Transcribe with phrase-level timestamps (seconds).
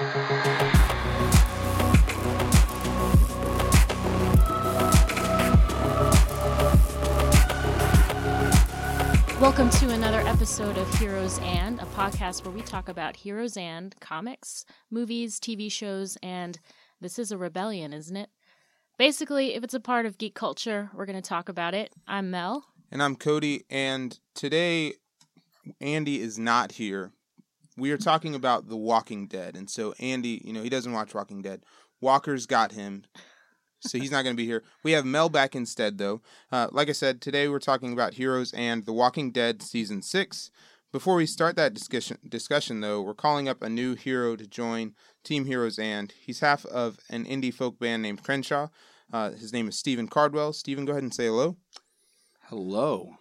[0.00, 0.16] Welcome
[9.68, 14.64] to another episode of Heroes and, a podcast where we talk about heroes and comics,
[14.90, 16.58] movies, TV shows, and
[17.02, 18.30] this is a rebellion, isn't it?
[18.96, 21.92] Basically, if it's a part of geek culture, we're going to talk about it.
[22.08, 22.64] I'm Mel.
[22.90, 24.94] And I'm Cody, and today
[25.78, 27.12] Andy is not here.
[27.76, 29.56] We are talking about The Walking Dead.
[29.56, 31.62] And so, Andy, you know, he doesn't watch Walking Dead.
[32.00, 33.04] Walker's got him,
[33.80, 34.62] so he's not going to be here.
[34.82, 36.22] We have Mel back instead, though.
[36.50, 40.50] Uh, like I said, today we're talking about Heroes and The Walking Dead Season 6.
[40.92, 44.94] Before we start that discussion, discussion, though, we're calling up a new hero to join
[45.22, 46.12] Team Heroes and.
[46.20, 48.68] He's half of an indie folk band named Crenshaw.
[49.12, 50.52] Uh, his name is Stephen Cardwell.
[50.52, 51.56] Stephen, go ahead and say hello.
[52.48, 53.19] Hello.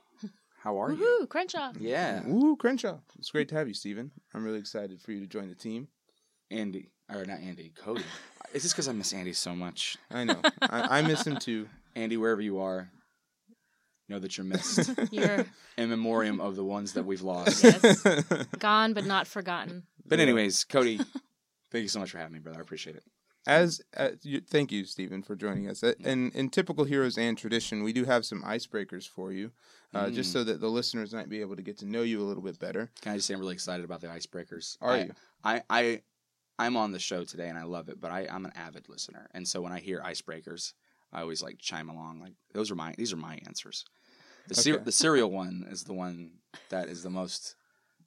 [0.69, 0.97] How are you?
[1.23, 1.71] Woohoo, Crenshaw.
[1.79, 2.21] Yeah.
[2.27, 2.99] Woo, Crenshaw.
[3.17, 4.11] It's great to have you, Stephen.
[4.35, 5.87] I'm really excited for you to join the team.
[6.51, 6.91] Andy.
[7.11, 8.03] Or not Andy, Cody.
[8.53, 9.97] Is this because I miss Andy so much?
[10.11, 10.39] I know.
[10.61, 11.67] I, I miss him too.
[11.95, 12.91] Andy, wherever you are,
[14.09, 14.91] know that you're missed.
[15.11, 17.63] You're In memoriam of the ones that we've lost.
[17.63, 18.03] yes,
[18.59, 19.87] gone but not forgotten.
[20.05, 20.97] But anyways, Cody,
[21.71, 22.59] thank you so much for having me, brother.
[22.59, 23.03] I appreciate it.
[23.49, 25.83] As uh, you, thank you, Stephen, for joining us.
[25.83, 29.51] Uh, In in typical Heroes and tradition, we do have some icebreakers for you,
[29.91, 30.33] uh, just Mm.
[30.33, 32.59] so that the listeners might be able to get to know you a little bit
[32.59, 32.91] better.
[33.01, 34.77] Can I just say I'm really excited about the icebreakers?
[34.81, 35.13] Are I, you?
[35.43, 36.01] I, I,
[36.59, 39.27] I'm on the show today and I love it, but I, I'm an avid listener,
[39.33, 40.73] and so when I hear icebreakers,
[41.11, 42.19] I always like chime along.
[42.21, 43.83] Like those are my these are my answers.
[44.47, 44.83] The Okay.
[44.83, 46.33] the cereal one is the one
[46.69, 47.55] that is the most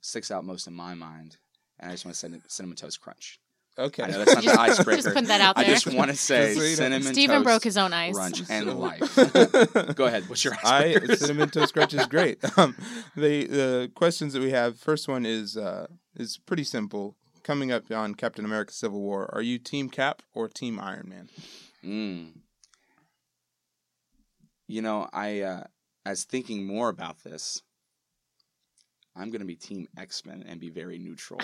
[0.01, 1.39] sticks out most in my mind,
[1.81, 3.41] and I just want to say cinnamon toast crunch.
[3.79, 4.03] Okay.
[4.03, 5.03] I know that's not Just- the icebreaker.
[5.03, 5.65] Just put that out there.
[5.65, 5.77] I there.
[5.77, 6.75] just want to say Just so you know.
[6.77, 8.15] cinnamon Stephen toast broke his own ice.
[8.15, 9.17] crunch and life.
[9.97, 10.29] Go ahead.
[10.29, 11.17] What's your I icebreaker?
[11.17, 12.39] cinnamon toast crunch is great.
[12.59, 12.77] Um,
[13.17, 14.79] the the questions that we have.
[14.79, 17.17] First one is uh, is pretty simple.
[17.45, 21.29] Coming up on Captain America: Civil War, are you Team Cap or Team Iron Man?
[21.85, 22.33] Mm.
[24.69, 25.65] You know, I uh,
[26.07, 27.63] as thinking more about this,
[29.17, 31.41] I'm going to be Team X Men and be very neutral.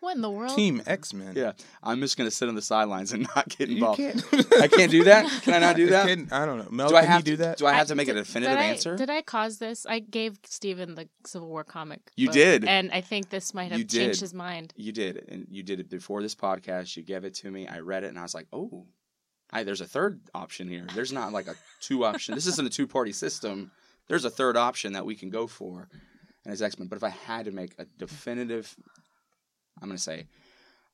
[0.00, 0.56] What in the world?
[0.56, 1.34] Team X Men.
[1.36, 1.52] yeah,
[1.82, 3.98] I'm just going to sit on the sidelines and not get You involved.
[3.98, 4.24] can't.
[4.60, 5.26] I can't do that.
[5.42, 6.06] Can I not do that?
[6.06, 6.68] Can- I don't know.
[6.70, 7.58] Mel, do I have you do to that?
[7.58, 8.96] Do I have to make a definitive did I- answer?
[8.96, 9.84] Did I cause this?
[9.86, 12.00] I gave Stephen the Civil War comic.
[12.16, 12.64] You book, did.
[12.64, 14.20] and I think this might have You changed did.
[14.20, 14.72] his mind.
[14.76, 16.96] You did, and you did it before this podcast.
[16.96, 17.68] You gave it to me.
[17.68, 18.86] I read it, and I was like, "Oh,
[19.52, 20.86] I, there's a third option here.
[20.94, 22.34] There's not like a two option.
[22.34, 23.70] this isn't a two party system.
[24.08, 25.88] There's a third option that we can go for,
[26.44, 26.88] and it's X Men.
[26.88, 28.74] But if I had to make a definitive,
[29.80, 30.26] I'm going to say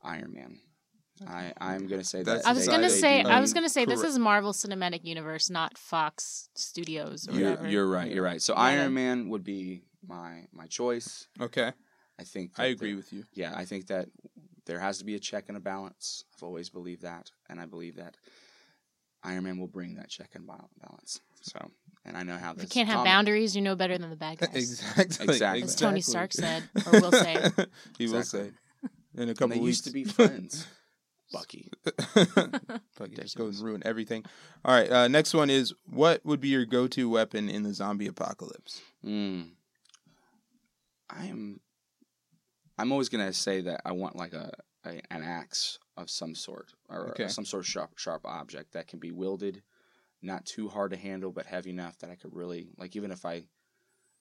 [0.02, 0.58] Iron Man.
[1.26, 2.48] I I'm going to say That's that.
[2.48, 3.22] I was they- gonna say.
[3.22, 7.26] I was gonna say this is Marvel Cinematic Universe, not Fox Studios.
[7.26, 7.68] Or You're, whatever.
[7.70, 8.10] you're right.
[8.12, 8.42] You're right.
[8.42, 8.60] So Yeah.
[8.60, 11.26] Iron Man would be my my choice.
[11.40, 11.72] Okay,
[12.18, 13.24] I think I agree there- with you.
[13.32, 14.08] yeah, I think that
[14.66, 16.24] there has to be a check and a balance.
[16.36, 18.18] I've always believed that, and I believe that
[19.24, 21.20] Iron Man will bring that check and balance.
[21.40, 21.70] So,
[22.04, 24.10] and I know how If this you can't have comic- boundaries, you know better than
[24.10, 24.50] the bad guys.
[24.54, 25.24] Exactly.
[25.28, 25.62] Exactly.
[25.62, 26.00] As Tony.
[26.02, 27.50] Stark said, or will say.
[27.98, 28.50] he will say.
[29.16, 29.66] In a couple they weeks.
[29.78, 30.66] used to be friends.
[31.32, 31.70] Bucky.
[32.92, 34.24] Fuck it, just go and ruin everything.
[34.64, 34.90] All right.
[34.90, 38.80] Uh, next one is what would be your go-to weapon in the zombie apocalypse?
[39.04, 39.48] Mm.
[41.10, 41.60] I am.
[42.78, 44.52] I'm always gonna say that I want like a,
[44.84, 47.28] a an axe of some sort or Okay.
[47.28, 49.62] some sort of sharp sharp object that can be wielded,
[50.22, 53.24] not too hard to handle, but heavy enough that I could really like even if
[53.24, 53.44] I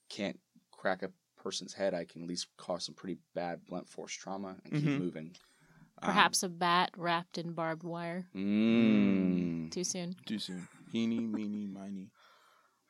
[0.10, 0.40] can't
[0.72, 1.10] crack a
[1.46, 4.80] person's head, I can at least cause some pretty bad blunt force trauma and Mhm.
[4.82, 5.36] keep moving.
[6.02, 8.26] Um, Perhaps a bat wrapped in barbed wire.
[8.36, 10.16] Mm, Too soon.
[10.26, 10.68] Too soon.
[10.94, 12.10] Eeny, meeny, miny.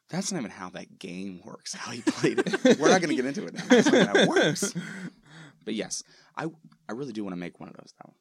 [0.07, 1.73] that's not even how that game works.
[1.73, 2.79] How he played it.
[2.79, 3.63] We're not gonna get into it now.
[3.67, 4.73] That's not how it works.
[5.65, 6.03] But yes,
[6.37, 6.45] I
[6.87, 8.13] I really do want to make one of those though.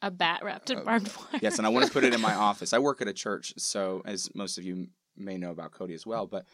[0.00, 1.40] A bat wrapped in Uh, barbed wire.
[1.42, 2.72] Yes, and I want to put it in my office.
[2.72, 6.06] I work at a church, so as most of you may know about Cody as
[6.06, 6.46] well, but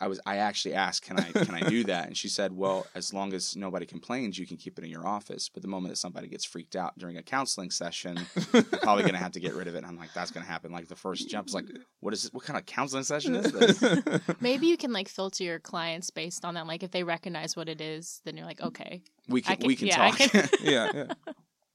[0.00, 2.86] I was I actually asked, "Can I can I do that?" And she said, "Well,
[2.94, 5.48] as long as nobody complains, you can keep it in your office.
[5.48, 8.18] But the moment that somebody gets freaked out during a counseling session,
[8.52, 10.44] you're probably going to have to get rid of it." And I'm like, "That's going
[10.44, 11.66] to happen." Like the first jump is like,
[12.00, 12.32] "What is this?
[12.32, 16.44] What kind of counseling session is this?" Maybe you can like filter your clients based
[16.44, 16.66] on that.
[16.66, 18.66] Like if they recognize what it is, then you're like, mm.
[18.68, 19.02] okay.
[19.28, 20.18] We can, can- we can yeah, talk.
[20.18, 21.12] can- yeah, yeah.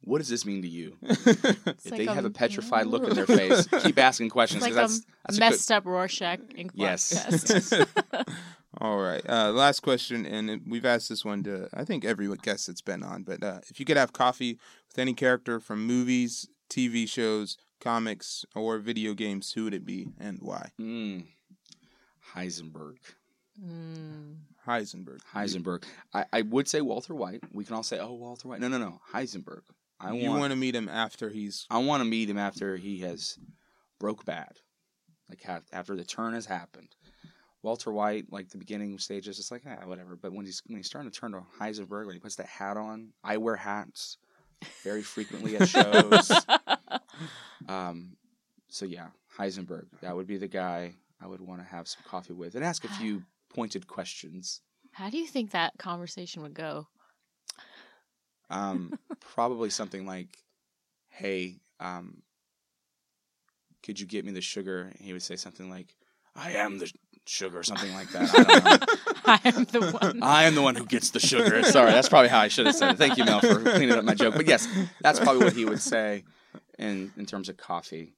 [0.06, 0.98] What does this mean to you?
[1.02, 4.74] If like they have a petrified look in their face, keep asking It's questions like
[4.74, 7.10] because a that's that's a good, messed up Rorschach ink Yes.
[7.10, 7.74] test.
[8.80, 9.22] All right.
[9.30, 13.04] Uh, last question, and we've asked this one to I think every guest that's been
[13.04, 13.24] on.
[13.24, 14.60] But uh, if you could have coffee
[14.90, 20.08] with any character from movies, TV shows, comics, or video games, who would it be
[20.20, 20.72] and why?
[20.80, 21.26] Mm.
[22.36, 22.98] Heisenberg.
[23.64, 24.36] Mm.
[24.68, 25.20] Heisenberg.
[25.34, 25.84] Heisenberg.
[26.14, 27.44] I, I would say Walter White.
[27.54, 28.60] We can all say, oh, Walter White.
[28.60, 29.00] No, no, no.
[29.14, 29.62] Heisenberg.
[30.00, 32.76] I you want want to meet him after he's I want to meet him after
[32.76, 33.38] he has
[34.00, 34.60] broke bad,
[35.30, 36.96] like ha- after the turn has happened.
[37.64, 40.16] Walter White, like the beginning stages, it's like ah, whatever.
[40.16, 42.78] But when he's when he's starting to turn to Heisenberg, when he puts that hat
[42.78, 44.18] on, I wear hats
[44.84, 46.32] very frequently at shows.
[47.68, 48.16] um,
[48.70, 49.08] so yeah,
[49.38, 52.64] Heisenberg, that would be the guy I would want to have some coffee with and
[52.64, 54.62] ask a few pointed questions.
[54.92, 56.88] How do you think that conversation would go?
[58.50, 60.38] Um, probably something like,
[61.10, 62.22] "Hey, um,
[63.84, 65.96] could you get me the sugar?" And he would say something like,
[66.36, 66.92] "I am the
[67.26, 68.30] sugar," or something like that.
[68.34, 69.06] I.
[69.28, 70.22] I am the one.
[70.22, 71.64] I am the one who gets the sugar.
[71.64, 72.98] Sorry, that's probably how I should have said it.
[72.98, 74.36] Thank you, Mel, for cleaning up my joke.
[74.36, 74.68] But yes,
[75.02, 76.24] that's probably what he would say
[76.78, 78.14] in in terms of coffee.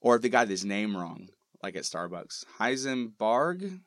[0.00, 1.28] Or if they got his name wrong,
[1.62, 3.80] like at Starbucks, Heisenberg.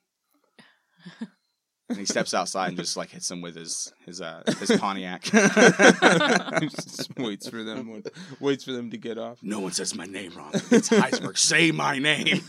[1.88, 5.22] And he steps outside and just like hits him with his his uh his Pontiac.
[5.22, 8.02] just waits for them
[8.40, 9.40] waits for them to get off.
[9.44, 10.52] no one says my name wrong.
[10.54, 11.38] It's Heisenberg.
[11.38, 12.42] Say my name.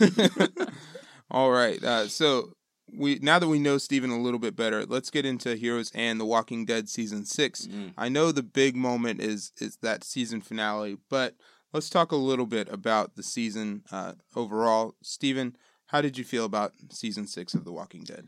[1.31, 1.81] All right.
[1.83, 2.53] Uh, so
[2.91, 6.19] we now that we know Steven a little bit better, let's get into Heroes and
[6.19, 7.67] The Walking Dead season six.
[7.67, 7.93] Mm.
[7.97, 11.35] I know the big moment is is that season finale, but
[11.73, 14.95] let's talk a little bit about the season uh, overall.
[15.03, 15.57] Steven,
[15.87, 18.27] how did you feel about season six of The Walking Dead?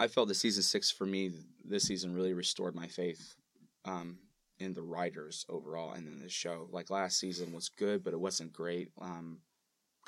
[0.00, 1.30] I felt the season six for me
[1.62, 3.34] this season really restored my faith
[3.84, 4.18] um,
[4.58, 6.68] in the writers overall and in the show.
[6.72, 8.92] Like last season was good, but it wasn't great.
[8.98, 9.40] Um,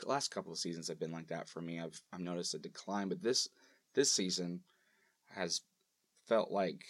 [0.00, 1.78] the last couple of seasons have been like that for me.
[1.78, 3.48] I've I've noticed a decline, but this
[3.94, 4.60] this season
[5.34, 5.60] has
[6.26, 6.84] felt like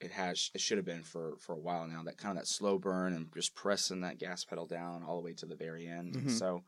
[0.00, 2.02] it has it should have been for for a while now.
[2.02, 5.24] That kind of that slow burn and just pressing that gas pedal down all the
[5.24, 6.14] way to the very end.
[6.14, 6.30] Mhm.
[6.30, 6.64] So.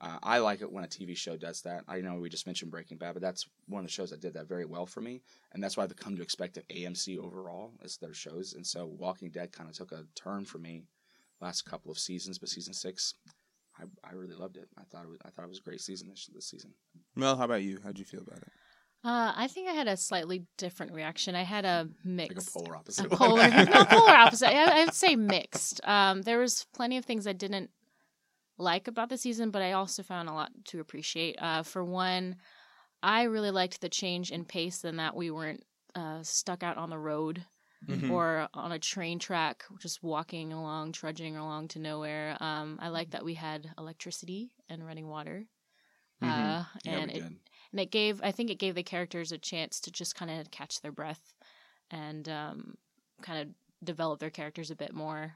[0.00, 1.84] Uh, I like it when a TV show does that.
[1.88, 4.34] I know we just mentioned Breaking Bad, but that's one of the shows that did
[4.34, 7.72] that very well for me, and that's why I've come to expect of AMC overall
[7.82, 8.54] as their shows.
[8.54, 10.84] And so Walking Dead kind of took a turn for me
[11.40, 13.14] last couple of seasons, but season six,
[13.78, 14.68] I, I really loved it.
[14.78, 16.72] I thought it was, I thought it was a great season this, this season.
[17.16, 17.78] Mel, how about you?
[17.82, 18.48] How'd you feel about it?
[19.04, 21.34] Uh, I think I had a slightly different reaction.
[21.34, 22.54] I had a Like a mixed.
[22.54, 23.10] polar a opposite.
[23.10, 24.48] polar, no, polar opposite.
[24.48, 25.80] I, I would say mixed.
[25.84, 27.70] Um, there was plenty of things I didn't
[28.58, 31.36] like about the season, but I also found a lot to appreciate.
[31.40, 32.36] Uh, for one,
[33.02, 35.64] I really liked the change in pace and that we weren't
[35.94, 37.46] uh, stuck out on the road
[37.88, 38.08] Mhm.
[38.08, 42.36] or on a train track, just walking along, trudging along to nowhere.
[42.40, 45.46] Um, I like that we had electricity and running water.
[46.20, 46.56] Mhm.
[46.56, 47.38] Uh, Yeah, and we it, did.
[47.72, 50.50] and it gave I think it gave the characters a chance to just kind of
[50.50, 51.34] catch their breath
[51.90, 52.76] and um,
[53.22, 55.34] kind of develop their characters a bit more.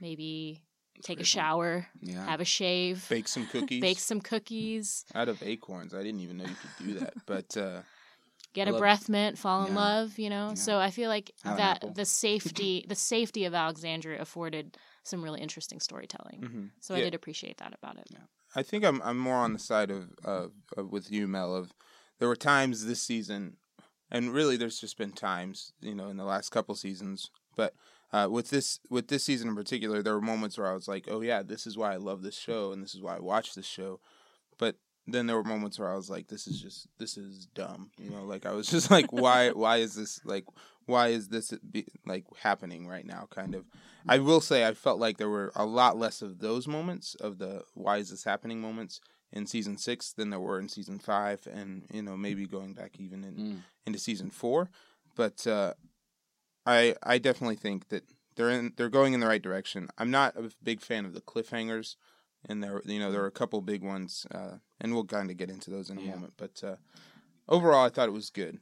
[0.00, 0.62] Maybe
[1.02, 2.24] take a shower, Yeah.
[2.26, 3.80] have a shave, Bake some cookies.
[3.80, 5.94] bake some cookies, out of acorns.
[5.94, 7.14] I didn't even know you could do that.
[7.26, 7.82] But uh,
[8.52, 9.78] get I a love- breath mint, fall in Yeah.
[9.80, 10.18] love.
[10.18, 10.54] You know, Yeah.
[10.54, 15.40] so I feel like Have that the safety the safety of Alexandria afforded some really
[15.40, 16.40] interesting storytelling.
[16.40, 16.70] mhm.
[16.80, 18.06] So I did appreciate that about it.
[18.56, 21.54] I think I'm I'm more on the side of, of of with you, Mel.
[21.54, 21.72] Of
[22.18, 23.56] there were times this season,
[24.10, 27.30] and really there's just been times, you know, in the last couple seasons.
[27.56, 27.74] But
[28.14, 31.06] uh, with this with this season in particular, there were moments where I was like,
[31.10, 33.54] oh yeah, this is why I love this show, and this is why I watch
[33.54, 34.00] this show.
[34.58, 34.76] But
[35.06, 38.10] then there were moments where I was like, this is just this is dumb, you
[38.10, 38.24] know.
[38.24, 40.44] Like I was just like, why why is this like
[40.86, 43.26] why is this be, like happening right now?
[43.30, 43.64] Kind of.
[44.06, 47.38] I will say I felt like there were a lot less of those moments of
[47.38, 49.00] the why is this happening moments
[49.32, 52.92] in season six than there were in season five, and you know maybe going back
[53.00, 53.62] even in, Mm.
[53.86, 54.70] into season four.
[55.16, 55.74] But uh,
[56.66, 58.04] I I definitely think that
[58.36, 59.88] they're in they're going in the right direction.
[59.98, 61.96] I'm not a big fan of the cliffhangers,
[62.48, 65.36] and there you know there are a couple big ones, uh, and we'll kind of
[65.36, 66.10] get into those in a Yeah.
[66.14, 66.34] moment.
[66.36, 66.76] But uh,
[67.48, 68.58] overall, I thought it was good.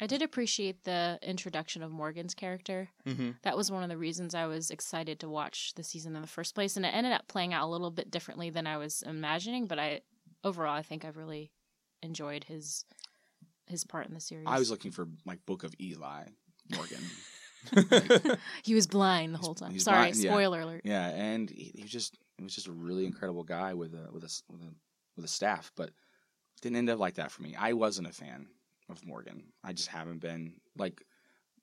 [0.00, 2.88] I did appreciate the introduction of Morgan's character.
[3.06, 3.30] Mm-hmm.
[3.42, 6.26] that was one of the reasons I was excited to watch the season in the
[6.28, 9.02] first place, and it ended up playing out a little bit differently than I was
[9.06, 9.66] imagining.
[9.68, 10.00] But I
[10.42, 11.52] overall, I think I've really
[12.02, 12.84] enjoyed his
[13.68, 14.46] his part in the series.
[14.48, 16.24] I was looking for like Book of Eli
[16.74, 17.00] Morgan.
[18.62, 19.72] He was blind the whole time.
[19.72, 20.30] he's Sorry, blind, yeah.
[20.30, 20.82] spoiler alert.
[20.84, 24.12] Yeah, and he, he was just he was just a really incredible guy with a
[24.12, 24.72] with a s- with a
[25.16, 25.90] with a staff, but
[26.62, 27.54] didn't end up like that for me.
[27.58, 28.46] I wasn't a fan
[28.88, 29.44] of Morgan.
[29.62, 31.02] I just haven't been like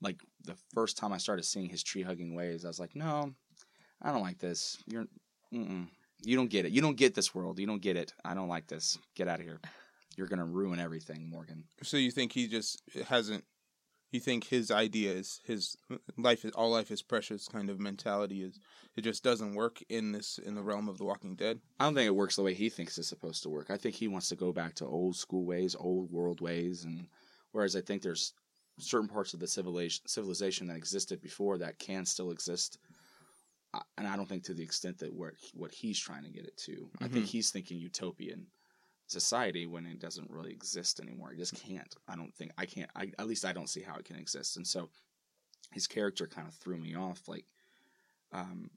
[0.02, 2.66] like the first time I started seeing his tree hugging ways.
[2.66, 3.34] I was like, no,
[4.02, 4.78] I don't like this.
[4.88, 5.06] You're
[5.54, 5.88] mm-mm.
[6.24, 6.72] you don't get it.
[6.72, 7.60] You don't get this world.
[7.60, 8.14] You don't get it.
[8.26, 8.98] I don't like this.
[9.16, 9.60] Get out of here.
[10.18, 11.64] You're gonna ruin everything, Morgan.
[11.84, 13.44] So you think he just hasn't?
[14.12, 15.78] You think his idea is his
[16.18, 18.60] life is all life is precious kind of mentality is
[18.96, 21.60] it just doesn't work in this in the realm of The Walking Dead.
[21.80, 23.70] I don't think it works the way he thinks it's supposed to work.
[23.70, 27.08] I think he wants to go back to old school ways, old world ways, and
[27.54, 28.34] whereas I think there's
[28.80, 32.80] certain parts of the civilization civilization that existed before that can still exist
[33.74, 36.46] uh, and I don't think to the extent that where what he's trying to get
[36.46, 36.90] it to.
[37.00, 37.26] I think mm-hmm.
[37.26, 38.48] he's thinking utopian
[39.12, 41.32] society when it doesn't really exist anymore.
[41.32, 41.94] It just can't.
[42.08, 42.90] I don't think I can't.
[42.96, 44.58] I, at least I don't see how it can exist.
[44.58, 44.90] And so
[45.72, 47.28] his character kind of threw me off.
[47.28, 47.46] Like,
[48.32, 48.70] um,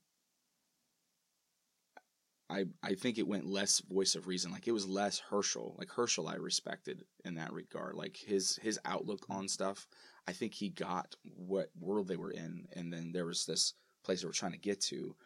[2.51, 4.53] I I think it went less voice of reason.
[4.53, 5.77] Like it was less Hershel.
[5.79, 7.95] Like Hershel, I respected in that regard.
[7.95, 9.87] Like his his outlook on stuff.
[10.27, 13.75] I think he got what world they were in, and then there was this
[14.05, 15.17] place they were trying to get to.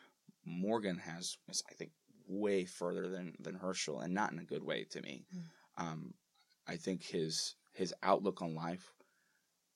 [0.45, 1.91] Morgan has, I think,
[2.29, 5.27] way further than than Hershel, and not in a good way to me.
[5.77, 6.15] Um,
[6.67, 8.93] I think his his outlook on life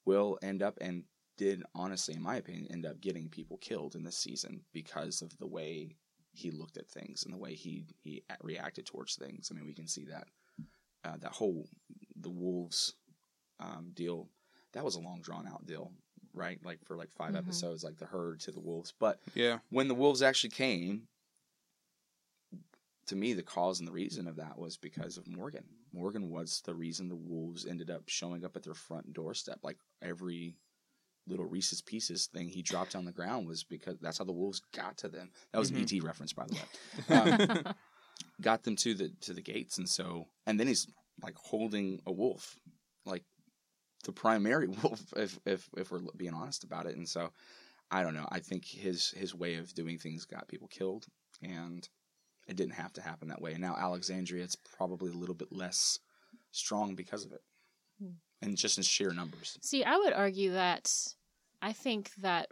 [0.05, 1.05] will end up and
[1.39, 5.37] did honestly, in my opinion, end up getting people killed in this season because of
[5.39, 5.97] the way
[6.35, 9.51] he looked at things and the way he he reacted towards things.
[9.51, 10.29] I mean, we can see that
[11.05, 11.69] uh, that whole
[12.17, 12.95] the wolves
[13.61, 14.29] um, deal
[14.73, 15.93] that was a long drawn out deal,
[16.35, 16.59] right?
[16.65, 17.39] Like for like 5 Mhm.
[17.39, 18.93] episodes, like the herd to the wolves.
[18.99, 19.61] But Yeah.
[19.71, 21.09] when the wolves actually came,
[23.07, 25.65] to me, the cause and the reason of that was because of Morgan.
[25.93, 29.59] Morgan was the reason the wolves ended up showing up at their front doorstep.
[29.63, 30.55] Like every
[31.27, 34.61] little Reese's Pieces thing he dropped on the ground was because that's how the wolves
[34.75, 35.31] got to them.
[35.53, 35.77] That was Mhm.
[35.77, 37.65] an ET reference, by the way.
[37.67, 37.75] Um,
[38.41, 40.87] got them to the to the gates, and so and then he's
[41.23, 42.59] like holding a wolf,
[43.05, 43.25] like
[44.05, 46.97] the primary wolf, if if if we're being honest about it.
[46.97, 47.33] And so
[47.91, 48.29] I don't know.
[48.31, 51.07] I think his his way of doing things got people killed,
[51.43, 51.89] and
[52.53, 53.53] it didn't have to happen that way.
[53.53, 55.99] And now Alexandria, it's probably a little bit less
[56.53, 57.43] strong because of it,
[57.99, 58.13] Hmm.
[58.41, 59.59] and just in sheer numbers.
[59.63, 60.93] See, I would argue that
[61.61, 62.51] I think that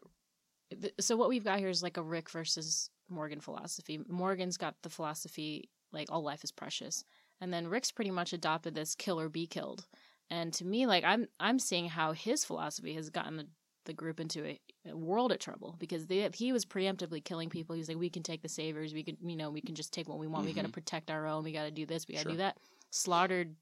[0.81, 3.99] th- so what we've got here is like a Rick versus Morgan philosophy.
[4.09, 7.05] Morgan's got the philosophy like all life is precious,
[7.41, 9.87] and then Rick's pretty much adopted this kill or be killed.
[10.31, 13.49] And to me, like I'm I'm seeing how his philosophy has gotten
[13.91, 17.77] the, group into a, a world of trouble because they, he was preemptively killing people.
[17.77, 18.95] He's like, we can take the saviors.
[18.95, 20.47] we can you know we can just take what we want.
[20.47, 21.45] We got to protect our own.
[21.45, 22.07] We got to do this.
[22.09, 22.33] We got to Sure.
[22.33, 22.57] do that.
[22.91, 23.55] Slaughtered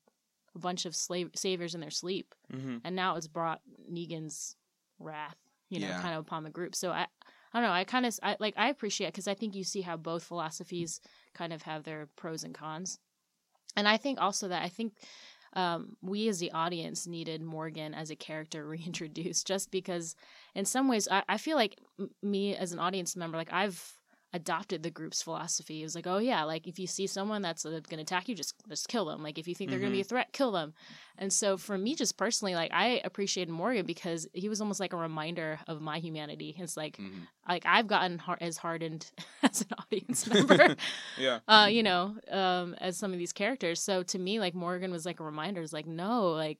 [0.55, 2.79] a bunch of slave saviors in their sleep Mm-hmm.
[2.85, 3.61] and now it's brought
[3.93, 4.57] Negan's
[4.99, 5.37] wrath,
[5.69, 6.01] you know, Yeah.
[6.01, 6.75] kind of upon the group.
[6.75, 7.07] So I,
[7.53, 7.73] I don't know.
[7.73, 11.01] I kind of I, like I appreciate because I think you see how both philosophies
[11.35, 12.99] kind of have their pros and cons,
[13.77, 14.93] and I think also that I think
[15.55, 20.15] um, we as the audience needed Morgan as a character reintroduced, just because
[20.55, 23.98] in some ways I, I feel like m- me as an audience member, like I've
[24.35, 25.81] adopted the group's philosophy.
[25.81, 28.29] It was like, oh yeah, like if you see someone that's uh, going to attack
[28.29, 29.23] you, just just kill them.
[29.23, 30.75] Like if you think they're going to be a threat, kill them.
[31.17, 34.93] And so for me, just personally, like I appreciated Morgan because he was almost like
[34.93, 36.55] a reminder of my humanity.
[36.59, 37.27] It's like Mhm.
[37.49, 39.11] like I've gotten har- as hardened
[39.43, 40.77] as an audience member,
[41.19, 41.39] Yeah.
[41.49, 43.81] uh, you know, um, as some of these characters.
[43.81, 45.63] So to me, like Morgan was like a reminder.
[45.63, 46.59] It's like no, like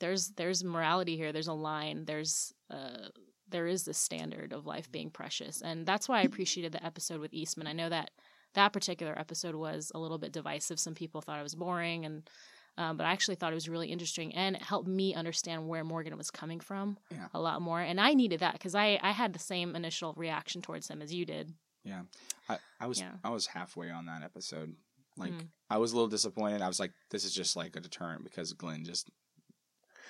[0.00, 1.32] there's there's morality here.
[1.32, 2.04] There's a line.
[2.06, 3.08] There's uh
[3.50, 7.20] there is this standard of life being precious, and that's why I appreciated the episode
[7.20, 7.66] with Eastman.
[7.66, 8.10] I know that
[8.54, 10.78] that particular episode was a little bit divisive.
[10.80, 12.28] Some people thought it was boring, and
[12.76, 15.82] um, but I actually thought it was really interesting, and it helped me understand where
[15.84, 17.26] Morgan was coming from Yeah.
[17.34, 17.80] a lot more.
[17.80, 21.12] And I needed that because I I had the same initial reaction towards him as
[21.12, 21.52] you did.
[21.84, 22.02] Yeah,
[22.48, 23.12] I, I was Yeah.
[23.24, 24.76] I was halfway on that episode.
[25.16, 25.48] Like Mm.
[25.68, 26.62] I was a little disappointed.
[26.62, 29.10] I was like, this is just like a deterrent because Glenn just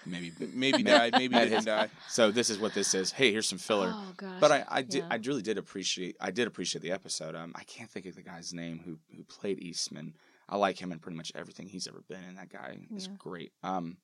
[0.08, 0.32] maybe.
[0.52, 1.12] Maybe died.
[1.12, 1.88] Maybe At didn't die.
[2.08, 3.12] So this is what this is.
[3.12, 3.94] Hey, here's some filler.
[3.96, 4.40] Oh gosh.
[4.40, 5.08] But I, I did Yeah.
[5.10, 7.34] I really did appreciate I did appreciate the episode.
[7.34, 10.14] Um, I can't think of the guy's name who who played Eastman.
[10.48, 12.36] I like him in pretty much everything he's ever been in.
[12.36, 13.12] That guy is Yeah.
[13.18, 13.52] great.
[13.62, 13.98] Um,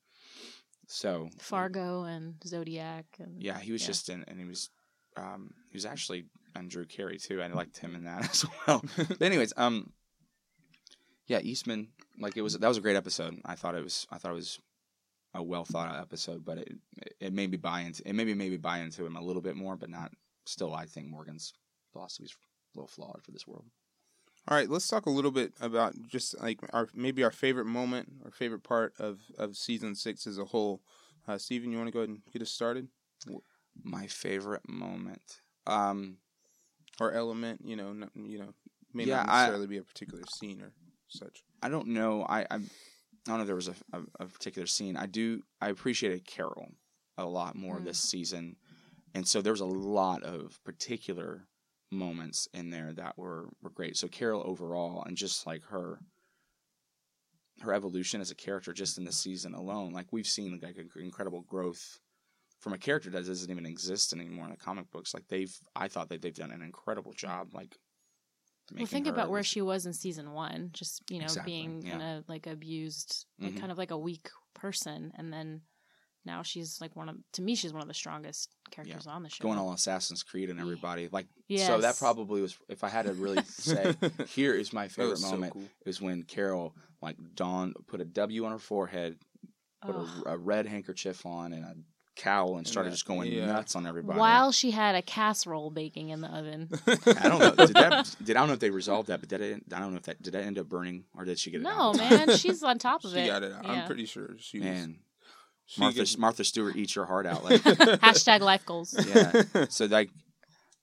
[0.86, 3.86] so Fargo and Zodiac and yeah, he was Yeah.
[3.86, 4.68] just in, and he was,
[5.16, 7.40] um, he was actually on Drew Carey too.
[7.40, 8.84] I liked him in that as well.
[9.08, 9.92] but anyways, um,
[11.26, 13.40] yeah, Eastman, like it was that was a great episode.
[13.46, 14.58] I thought it was I thought it was
[15.34, 16.72] a well thought out episode, but it
[17.20, 19.76] it made me buy into it maybe maybe buy into him a little bit more,
[19.76, 20.12] but not
[20.46, 20.74] still.
[20.74, 21.52] I think Morgan's
[21.92, 22.32] philosophy is
[22.74, 23.64] a little flawed for this world.
[24.46, 28.12] All right, let's talk a little bit about just like our maybe our favorite moment,
[28.24, 30.82] our favorite part of of season six as a whole.
[31.26, 32.88] Uh, Steven, you want to go ahead and get us started,
[33.82, 35.40] My favorite moment.
[35.66, 36.18] Um,
[37.00, 37.62] or element?
[37.64, 38.52] You know, you know,
[38.92, 40.72] may Yeah, not I- necessarily be a particular scene or
[41.08, 41.42] such.
[41.62, 42.24] I don't know.
[42.28, 42.58] I I,
[43.26, 44.96] I don't know if there was a, a, a particular scene.
[44.96, 45.42] I do.
[45.60, 46.72] I appreciated Carol
[47.16, 47.84] a lot more Mm.
[47.84, 48.56] this season,
[49.14, 51.46] and so there was a lot of particular
[51.90, 53.96] moments in there that were were great.
[53.96, 56.00] So Carol overall, and just like her
[57.60, 61.42] her evolution as a character, just in this season alone, like we've seen like incredible
[61.42, 62.00] growth
[62.58, 65.14] from a character that doesn't even exist anymore in the comic books.
[65.14, 67.54] Like they've, I thought that they've done an incredible job.
[67.54, 67.76] Like,
[68.76, 71.90] Well, think about where she was in season one, just you know Exactly, being yeah.
[71.98, 73.60] kind of like abused, like Mhm.
[73.60, 75.62] kind of like a weak person, and then
[76.24, 79.28] now she's like one of to me she's one of the strongest characters on the
[79.28, 79.42] show.
[79.42, 81.66] Going all Assassin's Creed and everybody like Yes.
[81.66, 83.94] so that probably was if I had to really say
[84.28, 85.68] here is my favorite was so moment cool.
[85.84, 89.18] is when Carol like Dawn put a W on her forehead,
[89.82, 90.22] put Ugh.
[90.24, 91.74] a, a red handkerchief on and a
[92.16, 93.46] cowl and started that- just going yeah.
[93.46, 94.18] nuts on everybody.
[94.18, 96.68] While she had a casserole baking in the oven.
[96.86, 97.66] I don't know.
[97.66, 98.16] Did that?
[98.22, 99.62] Did I don't know if they resolved that, but did it?
[99.74, 101.64] I don't know if that did that end up burning or did she get it?
[101.64, 101.96] No, out?
[101.98, 103.26] man, she's on top of she it.
[103.26, 103.64] got it out.
[103.64, 103.70] Yeah.
[103.72, 104.66] I'm pretty sure she was.
[104.66, 104.96] Man,
[105.66, 107.44] she Martha gets- Martha Stewart eats your heart out.
[107.44, 108.94] Like Hashtag life goals.
[109.14, 109.64] yeah.
[109.68, 110.10] So like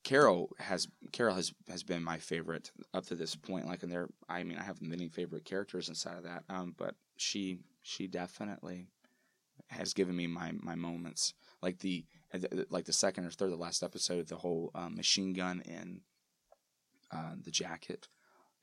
[0.04, 3.68] Carol has Carol has has been my favorite up to this point.
[3.68, 6.44] Like, and there, I mean, I have many favorite characters inside of that.
[6.50, 8.88] Um, but she she definitely
[9.70, 11.34] has given me my my moments.
[11.62, 12.06] Like the
[12.70, 16.02] like the second or third, the last episode, the whole um, machine gun and
[17.12, 18.08] uh, the jacket.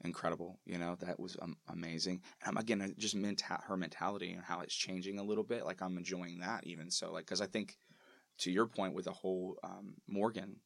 [0.05, 2.23] Incredible, you know that was um, amazing.
[2.47, 5.65] And um, again, just menta- her mentality and how it's changing a little bit.
[5.65, 7.11] Like I'm enjoying that even so.
[7.11, 7.77] Like because I think
[8.39, 10.61] to your point with the whole um, Morgan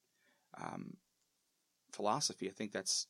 [0.60, 0.98] um,
[1.92, 3.06] philosophy, I think that's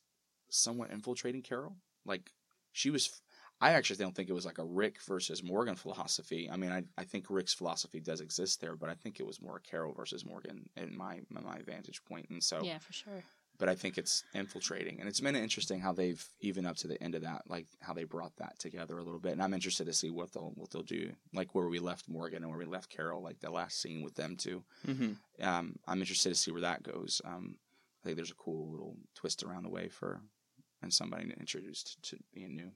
[0.49, 1.75] somewhat infiltrating Carol.
[2.05, 2.31] Like
[2.71, 3.21] she was,
[3.69, 6.49] I actually don't think it was like a Rick versus Morgan philosophy.
[6.51, 9.41] I mean, I, I think Rick's philosophy does exist there, but I think it was
[9.41, 12.29] more Carol versus Morgan in my my vantage point.
[12.29, 13.23] And so, Yeah, for sure.
[13.59, 17.01] but I think it's infiltrating, and it's been interesting how they've even up to the
[17.01, 19.31] end of that, like how they brought that together a little bit.
[19.33, 22.43] And I'm interested to see what they'll what they'll do, like where we left Morgan
[22.43, 25.15] and where we left Carol, like the last scene with them too Mhm.
[25.41, 27.21] um, I'm interested to see where that goes.
[27.23, 27.57] Um,
[28.01, 30.21] I think there's a cool little twist around the way for
[30.81, 32.71] and somebody introduced to being new.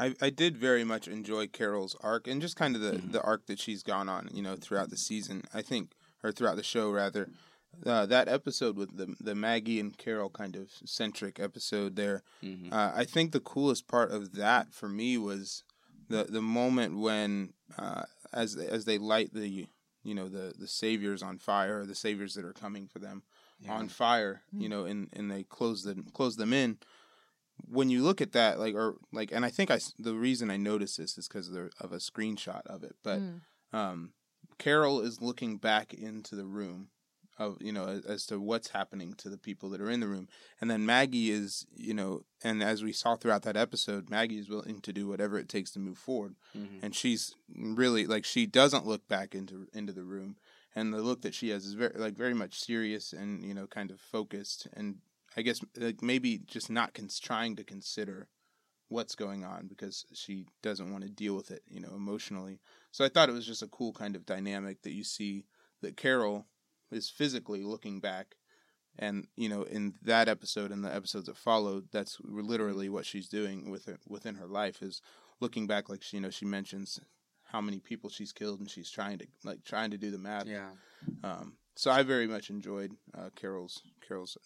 [0.00, 3.12] I, I did very much enjoy Carol's arc and just kind of the, Mhm.
[3.12, 5.42] the arc that she's gone on, you know, throughout the season.
[5.54, 5.92] I think,
[6.24, 7.28] or throughout the show rather.
[7.86, 12.22] Uh, that episode with the the Maggie and Carol kind of centric episode there.
[12.42, 12.72] Mm-hmm.
[12.72, 15.62] Uh, I think the coolest part of that for me was
[16.08, 18.02] the the moment when uh,
[18.32, 19.68] as as they light the
[20.02, 23.22] you know the the saviors on fire, the saviors that are coming for them
[23.68, 26.78] on fire, you know, and and they close them close them in.
[27.68, 30.56] When you look at that, like or like, and I think I the reason I
[30.56, 33.40] noticed this is because of, of a screenshot of it, but Mm.
[33.72, 34.12] um,
[34.58, 36.88] Carol is looking back into the room
[37.38, 40.08] of you know as, as to what's happening to the people that are in the
[40.08, 40.28] room,
[40.60, 44.48] and then Maggie is you know, and as we saw throughout that episode, Maggie is
[44.50, 46.82] willing to do whatever it takes to move forward, Mhm.
[46.82, 50.36] and she's really like she doesn't look back into into the room,
[50.74, 53.66] and the look that she has is very like very much serious and you know
[53.66, 54.98] kind of focused, and
[55.36, 58.28] I guess like maybe just not cons- trying to consider
[58.88, 62.60] what's going on because she doesn't want to deal with it, you know, emotionally.
[62.90, 65.44] So I thought it was just a cool kind of dynamic that you see
[65.80, 66.46] that Carol
[66.90, 68.34] is physically looking back
[68.98, 73.28] and you know in that episode and the episodes that followed that's literally what she's
[73.28, 75.00] doing with it within her life is
[75.40, 76.98] looking back like she you know she mentions
[77.44, 80.46] how many people she's killed and she's trying to like trying to do the math
[80.46, 80.70] Yeah,
[81.22, 84.36] um so I very much enjoyed uh, Carol's Carol's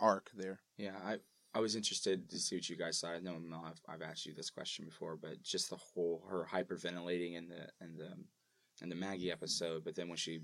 [0.00, 0.94] arc there yeah.
[1.04, 1.16] I
[1.54, 3.14] I was interested to see what you guys thought.
[3.14, 6.46] I know Mel, I've, I've asked you this question before, but just the whole her
[6.50, 8.12] hyperventilating in the in the
[8.82, 10.40] in the Maggie episode, but then when she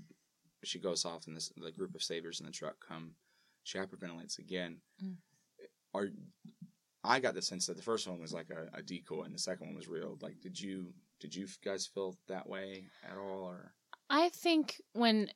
[0.63, 3.11] she goes off and this, the group of saviors in the truck come,
[3.63, 4.77] she hyperventilates again.
[5.03, 5.15] Mm.
[5.93, 6.09] Are
[7.03, 9.39] I got the sense that the first one was like a, a decoy and the
[9.39, 10.17] second one was real.
[10.21, 13.73] Like, did you did you guys feel that way at all, or
[14.09, 15.29] I think when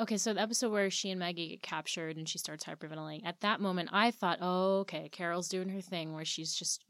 [0.00, 3.40] okay, so the episode where she and Maggie get captured and she starts hyperventilating, at
[3.40, 6.82] that moment I thought, oh, okay, Carol's doing her thing where she's just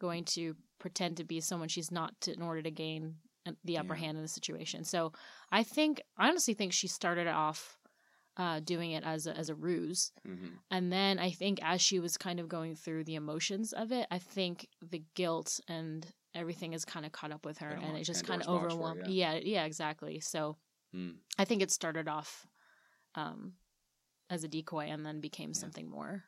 [0.00, 3.78] going to pretend to be someone she's not to, in order to gain uh, the
[3.78, 4.00] upper Yeah.
[4.00, 4.84] hand in the situation.
[4.84, 5.12] So
[5.50, 7.78] I think, I honestly think she started off
[8.36, 10.10] uh, doing it as a, as a ruse.
[10.26, 10.46] mm-hmm.
[10.70, 14.06] And then I think as she was kind of going through the emotions of it,
[14.10, 18.04] I think the guilt and everything is kind of caught up with her and it
[18.04, 19.06] just kind of box for her, overwhelmed.
[19.08, 20.20] Yeah, yeah, exactly.
[20.20, 20.56] So
[20.94, 21.14] Mm.
[21.38, 22.46] I think it started off
[23.14, 23.54] um,
[24.30, 26.24] as a decoy and then became something more.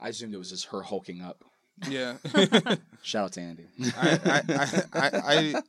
[0.00, 1.44] I assumed it was just her hulking up.
[1.88, 2.16] yeah
[3.02, 3.66] Shout out to Andy.
[3.96, 4.42] I, I,
[4.92, 5.62] I, I,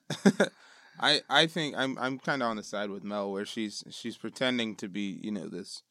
[0.99, 4.17] I, I think I'm I'm kind of on the side with Mel where she's she's
[4.17, 5.83] pretending to be you know this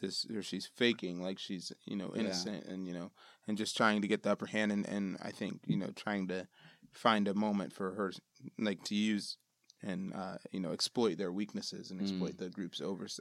[0.00, 2.20] this or she's faking like she's you know Yeah.
[2.22, 3.12] innocent and you know
[3.48, 6.28] and just trying to get the upper hand and and I think you know trying
[6.28, 6.48] to
[6.92, 8.12] find a moment for her
[8.58, 9.38] like to use
[9.86, 12.02] and uh, you know exploit their weaknesses and Mm.
[12.04, 13.20] exploit the group's overs-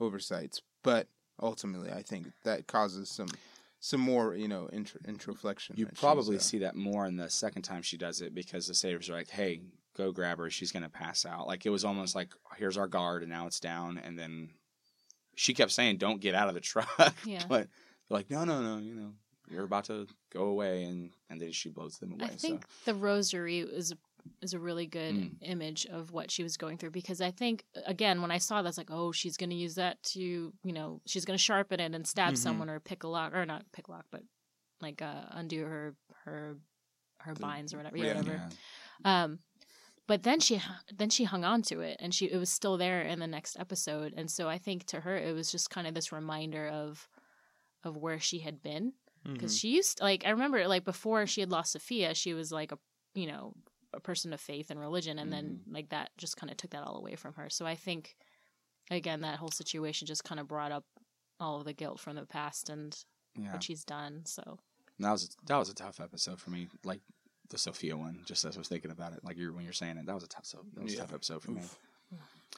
[0.00, 1.08] oversights but
[1.42, 3.28] ultimately I think that causes some
[3.80, 7.62] some more you know intro, introflexion You probably uh, see that more in the second
[7.62, 9.60] time she does it because the saviors are like, "Hey,
[9.96, 10.48] go grab her.
[10.50, 13.60] She's gonna pass out." Like it was almost like, "Here's our guard, and now it's
[13.60, 14.50] down." And then
[15.34, 17.44] she kept saying, "Don't get out of the truck." Yeah.
[17.48, 17.68] but
[18.08, 18.78] they're like, "No, no, no.
[18.78, 19.12] You know,
[19.50, 22.24] you're about to go away," and and then she blows them away.
[22.32, 23.94] I think the rosary is
[24.42, 25.36] is a really good Mm.
[25.42, 28.78] image of what she was going through because I think again when I saw that's
[28.78, 31.94] like oh she's going to use that to you know she's going to sharpen it
[31.94, 32.38] and stab Mhm.
[32.38, 34.22] someone or pick a lock or not pick a lock but
[34.80, 36.56] like uh, undo her her
[37.20, 38.48] her The- binds or whatever yeah, whatever
[39.04, 39.22] Yeah.
[39.24, 39.38] um
[40.06, 40.60] but then she
[40.94, 43.58] then she hung on to it and she it was still there in the next
[43.58, 47.08] episode and so I think to her it was just kind of this reminder of
[47.84, 48.92] of where she had been
[49.24, 49.60] because Mhm.
[49.60, 52.78] she used like I remember like before she had lost Sophia, she was like a
[53.14, 53.54] you know
[53.96, 55.74] a person of faith and religion, and then mm-hmm.
[55.74, 57.48] like that just kind of took that all away from her.
[57.50, 58.16] So I think
[58.90, 60.84] again that whole situation just kind of brought up
[61.40, 62.96] all of the guilt from the past and
[63.36, 63.52] yeah.
[63.52, 64.22] what she's done.
[64.24, 64.58] So
[64.98, 66.68] that was that was a tough episode for me.
[66.84, 67.00] Like
[67.50, 69.96] the Sophia one, just as I was thinking about it, like you're when you're saying
[69.96, 71.60] it, that was a tough so that was a tough episode for me.
[71.60, 71.78] Oof.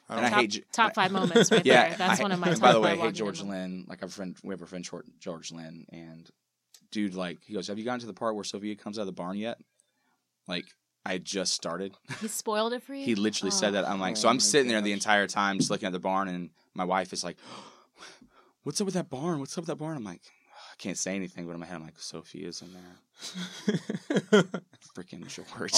[0.09, 1.97] And don't- I top, hate J- top five moments right yeah, there.
[1.97, 2.49] That's I- one of my.
[2.49, 3.85] and by the way, I hate George Dead Lynn.
[3.87, 6.29] Like our friend, we have a friend, George, George Lynn, and
[6.91, 9.07] dude, like he goes, "Have you gotten to the part where Sophia comes out of
[9.07, 9.57] the barn yet?"
[10.47, 10.65] Like
[11.09, 11.95] I had just started.
[12.21, 13.03] He spoiled it for you.
[13.03, 13.87] He literally said that.
[13.87, 15.99] I'm like, so Oh I'm my sitting there the entire time just looking at the
[15.99, 17.37] barn, and my wife is like,
[18.63, 19.39] "What's up with that barn?
[19.39, 20.21] What's up with that barn?" I'm like,
[20.55, 24.43] I can't say anything, but in my head, I'm like, Sophia's in there.
[24.95, 25.73] Freaking George.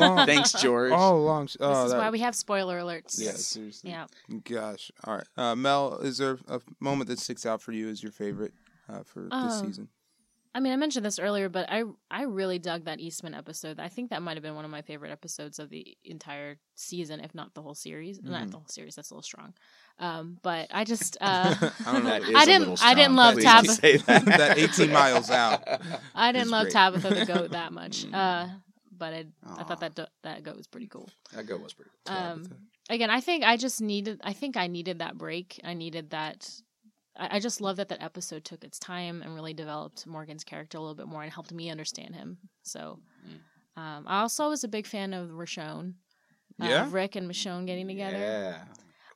[0.00, 0.26] All.
[0.26, 0.92] Thanks, George.
[0.92, 1.46] All along.
[1.46, 3.14] This Oh, is that- why we have spoiler alerts.
[3.18, 3.90] Yeah, seriously.
[3.90, 4.06] Yeah.
[4.44, 4.90] Gosh.
[5.04, 5.26] All right.
[5.36, 8.52] Uh, Mel, is there a moment that sticks out for you as your favorite
[8.88, 9.88] uh, for this Um, season?
[10.56, 13.80] I mean, I mentioned this earlier, but I I really dug that Eastman episode.
[13.80, 17.18] I think that might have been one of my favorite episodes of the entire season,
[17.18, 18.22] if not the whole series.
[18.22, 18.50] Not Mhm.
[18.52, 19.54] the whole series; that's a little strong.
[19.98, 21.54] Um, but I just uh,
[21.86, 22.10] I don't know.
[22.10, 24.24] That is I a didn't- little I didn't love Tabitha say that.
[24.26, 25.64] That 18 miles out.
[26.14, 26.72] I didn't love great.
[26.72, 28.04] Tabitha the goat that much.
[28.04, 28.14] Mm.
[28.14, 28.48] Uh,
[28.96, 29.24] but I,
[29.58, 31.08] I thought that do- that goat was pretty cool.
[31.34, 31.90] that go was pretty.
[32.06, 32.16] Cool.
[32.16, 32.44] Um,
[32.88, 34.20] again, I think I just needed.
[34.22, 35.60] I think I needed that break.
[35.64, 36.48] I needed that.
[37.16, 40.78] I, I just love that that episode took its time and really developed Morgan's character
[40.78, 42.38] a little bit more and helped me understand him.
[42.62, 43.80] So, Mm.
[43.80, 45.94] um, I also was a big fan of Richonne.
[46.60, 46.82] Uh, Yeah?
[46.86, 48.16] of Rick and Michonne getting together.
[48.18, 48.64] Yeah.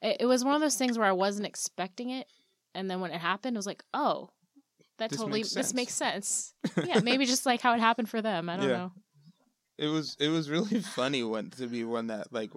[0.02, 2.26] It, it was one of those things where I wasn't expecting it,
[2.74, 4.30] and then when it happened, it was like, oh,
[4.98, 6.54] that This totally makes this makes sense.
[6.84, 8.48] yeah, maybe just like how it happened for them.
[8.48, 8.76] I don't Yeah.
[8.76, 8.92] know.
[9.78, 12.50] it was it was really funny when to be one that like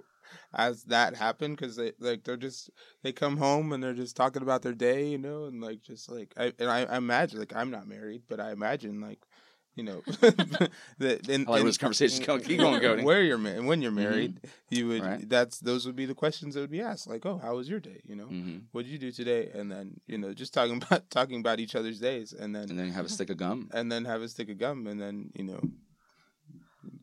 [0.54, 2.70] as that happened because they like they're just
[3.02, 6.10] they come home and they're just talking about their day you know and like just
[6.10, 9.20] like I and I, I imagine like I'm not married but I imagine like
[9.74, 10.02] you know
[10.98, 12.42] that in, I like this conversation's going.
[12.42, 13.04] Keep going, Cody.
[13.04, 13.94] where you're married when you're Mhm.
[13.94, 15.28] married you would Right.
[15.28, 17.80] that's those would be the questions that would be asked like oh how was your
[17.80, 20.76] day you know hmm what did you do today and then you know just talking
[20.82, 23.70] about talking about each other's days and then And then have a stick of gum.
[23.72, 25.60] and then have a stick of gum and then you know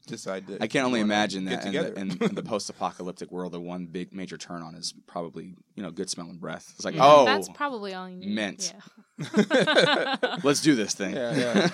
[0.10, 2.44] decide to I can only wanna imagine get that in together the, in, in the
[2.44, 6.72] post-apocalyptic world, the one big major turn on is probably you know good smelling breath.
[6.76, 8.30] It's like, Yeah, oh, that's probably all you need.
[8.36, 8.74] mint.
[8.76, 10.16] Yeah.
[10.44, 11.14] let's do this thing.
[11.16, 11.70] Yeah,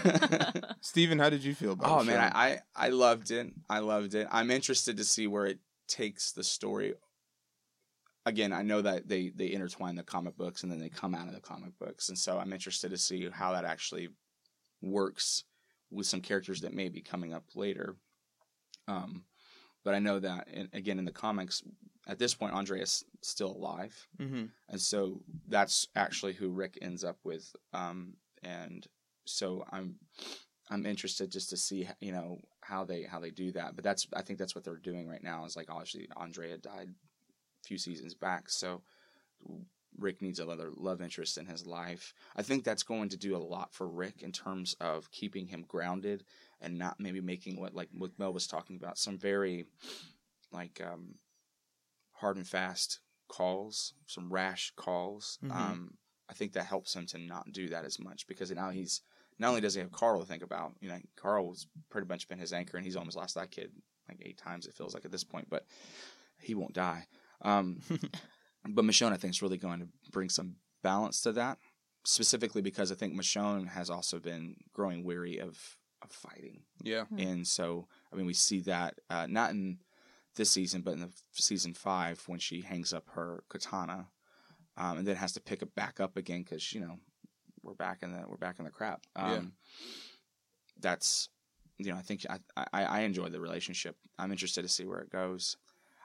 [0.81, 2.37] Steven, how did you feel about oh the man, show?
[2.37, 2.45] I,
[2.75, 3.51] I I loved it.
[3.69, 4.27] I loved it.
[4.31, 6.93] I'm interested to see where it takes the story.
[8.25, 11.27] Again, I know that they they intertwine the comic books and then they come out
[11.27, 14.09] of the comic books, and so I'm interested to see how that actually
[14.81, 15.43] works
[15.91, 17.95] with some characters that may be coming up later.
[18.87, 19.25] Um,
[19.83, 21.63] but I know that in, again in the comics,
[22.07, 24.51] at this point, Andrea is still alive, Mhm.
[24.69, 27.55] and so that's actually who Rick ends up with.
[27.73, 28.87] Um, and
[29.25, 29.99] so I'm
[30.69, 33.75] I'm interested just to see you know how they how they do that.
[33.75, 35.45] But that's I think that's what they're doing right now.
[35.45, 38.83] Is like obviously Andrea died a few seasons back, so
[39.97, 42.13] Rick needs another love interest in his life.
[42.35, 45.63] I think that's going to do a lot for Rick in terms of keeping him
[45.67, 46.25] grounded
[46.65, 49.65] and not maybe making what like what Mel was talking about some very
[50.51, 51.15] like um,
[52.13, 55.39] hard and fast calls, some rash calls.
[55.43, 55.55] Mhm.
[55.55, 55.97] Um,
[56.29, 59.01] I think that helps him to not do that as much because now he's
[59.37, 62.39] not only does he have Carl to think about, you know, Carl's pretty much been
[62.39, 63.71] his anchor and he's almost lost that kid
[64.07, 65.65] like eight times it feels like at this point, but
[66.39, 67.07] he won't die.
[67.41, 67.79] Um,
[68.67, 71.57] but Michonne, I think, is really going to bring some balance to that,
[72.05, 77.19] specifically because I think Michonne has also been growing weary of of fighting, yeah Mhm.
[77.31, 79.79] and so I mean we see that uh, not in
[80.35, 84.09] this season, but in the season five when she hangs up her katana,
[84.77, 86.99] um, and then has to pick it back up again because you know
[87.63, 89.01] we're back in the we're back in the crap.
[89.15, 89.41] Um, Yeah.
[90.79, 91.29] That's
[91.77, 93.97] you know I think I, I I enjoy the relationship.
[94.17, 95.57] I'm interested to see where it goes.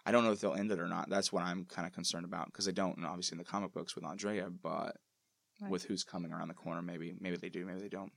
[0.06, 1.10] I don't know if they'll end it or not.
[1.10, 3.72] That's what I'm kind of concerned about because they don't, and obviously in the comic
[3.72, 4.96] books with Andrea, but
[5.60, 5.70] Right.
[5.70, 8.12] with who's coming around the corner, maybe maybe they do, maybe they don't.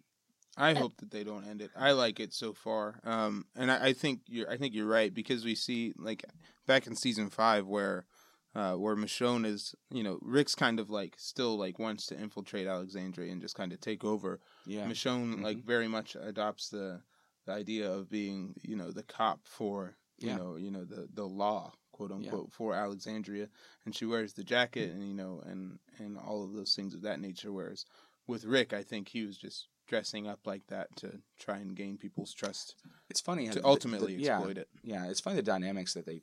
[0.58, 1.72] I hope that they don't end it.
[1.76, 4.50] I like it so far, um, and I, I think you're.
[4.50, 6.24] I think you're right because we see like
[6.68, 8.06] back in season five where,
[8.54, 9.74] uh, where Michonne is.
[9.90, 13.74] You know, Rick's kind of like still like wants to infiltrate Alexandria and just kind
[13.74, 14.40] of take over.
[14.66, 15.66] Yeah, Michonne like Mhm.
[15.66, 17.02] very much adopts the
[17.46, 20.38] the idea of being you know the cop for you Yeah.
[20.38, 22.18] know, you know the the law, quote Yeah.
[22.18, 23.50] unquote, for Alexandria,
[23.86, 27.02] and she wears the jacket, and you know, and and all of those things of
[27.02, 27.52] that nature.
[27.52, 27.86] Whereas
[28.28, 31.98] with Rick, I think he was just dressing up like that to try and gain
[31.98, 32.76] people's trust
[33.10, 34.70] It's funny how to the- ultimately the- yeah, exploit it.
[34.84, 36.22] Yeah, it's funny the dynamics that they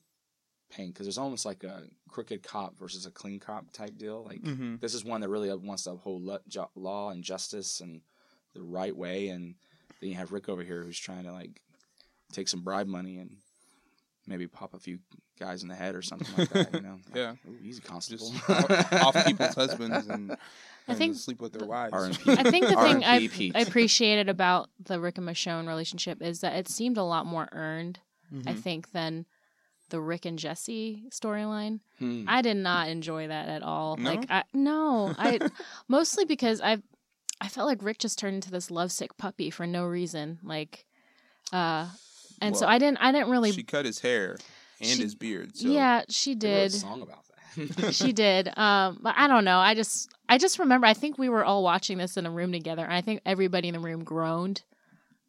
[0.70, 4.24] paint because there's almost like a crooked cop versus a clean cop type deal.
[4.24, 4.76] Like Mm-hmm.
[4.80, 6.22] this is one that really wants to uphold
[6.76, 8.00] law and justice and
[8.54, 9.54] the right way, and
[10.00, 11.60] then you have Rick over here who's trying to like
[12.32, 13.36] take some bribe money and
[14.30, 14.98] maybe pop a few
[15.38, 16.72] guys in the head or something like that.
[16.74, 16.96] You know?
[17.06, 17.32] Like, Yeah.
[17.48, 18.30] Ooh, easy constable.
[18.30, 20.36] Just off, off people's husbands and,
[20.88, 21.92] and think- sleep with their wives.
[21.92, 22.30] R.I.P.
[22.32, 23.52] I think the thing I, R.I.P.
[23.54, 27.48] I appreciated about the Rick and Michonne relationship is that it seemed a lot more
[27.52, 27.98] earned,
[28.46, 28.58] I Mhm.
[28.60, 29.26] think, than
[29.90, 31.80] the Rick and Jesse storyline.
[31.98, 32.24] Hmm.
[32.28, 33.96] I did not enjoy that at all.
[33.96, 34.08] No?
[34.10, 35.40] Like I no, I
[35.88, 36.78] mostly because I
[37.40, 40.38] I felt like Rick just turned into this lovesick puppy for no reason.
[40.44, 40.86] Like
[41.52, 41.88] uh
[42.40, 44.36] and so I didn't I didn't really She cut his hair
[44.80, 45.56] and She- his beard.
[45.56, 46.72] So Yeah, she They wrote a did.
[46.72, 47.94] song about that.
[48.00, 48.48] she did.
[48.58, 49.58] Um but I don't know.
[49.58, 52.52] I just I just remember I think we were all watching this in a room
[52.52, 54.62] together and I think everybody in the room groaned.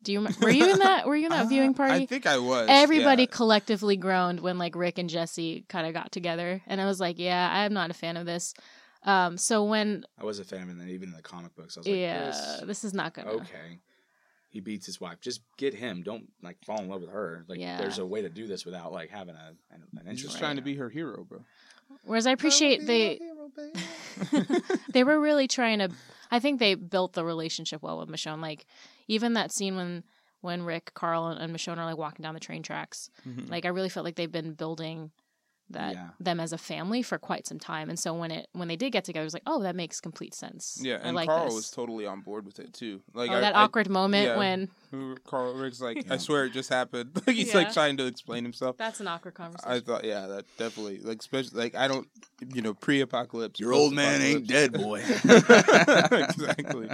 [0.04, 2.04] Do you remember, were you in that were you in that Uh, viewing party?
[2.04, 2.68] I think I was.
[2.70, 3.28] Everybody yeah.
[3.32, 7.20] collectively groaned when like Rick and Jesse kind of got together, and I was like,
[7.20, 8.56] "Yeah, I'm not a fan of this."
[9.04, 11.78] Um, so when I was a fan of him, and even in the comic books,
[11.78, 13.30] I was like, yeah, this, this is not gonna.
[13.32, 13.80] okay.
[14.52, 15.20] He beats his wife.
[15.22, 16.04] Just get him.
[16.04, 17.44] Don't like fall in love with her.
[17.48, 17.78] Like Yeah.
[17.78, 20.24] there's a way to do this without like having a an, an He's interest.
[20.26, 21.40] just trying to be her hero, bro.
[22.06, 23.20] Whereas I appreciate they
[24.94, 25.90] they were really trying to.
[26.30, 28.42] I think they built the relationship well with Michonne.
[28.42, 28.66] Like
[29.08, 30.04] even that scene when
[30.42, 33.10] when Rick, Carl, and, and Michonne are like walking down the train tracks.
[33.28, 33.50] Mhm.
[33.50, 35.12] Like I really felt like they've been building
[35.74, 36.10] that Yeah.
[36.20, 38.92] them as a family for quite some time, and so when it when they did
[38.92, 40.80] get together, it was like, oh, that makes complete sense.
[40.82, 41.54] Yeah, and like Carl this.
[41.54, 43.02] was totally on board with it too.
[43.14, 44.38] Like oh, I, that I- awkward moment yeah.
[44.38, 44.70] when
[45.26, 46.14] Carl Rick's like, Yeah.
[46.14, 47.12] I swear it just happened.
[47.28, 47.58] Like he's Yeah.
[47.60, 48.78] like trying to explain himself.
[48.78, 49.72] that's an awkward conversation.
[49.72, 52.08] I thought, yeah, that definitely, like, especially, like, I don't,
[52.54, 53.60] you know, pre-apocalypse.
[53.60, 55.00] Your old man ain't dead, boy.
[55.24, 56.90] exactly.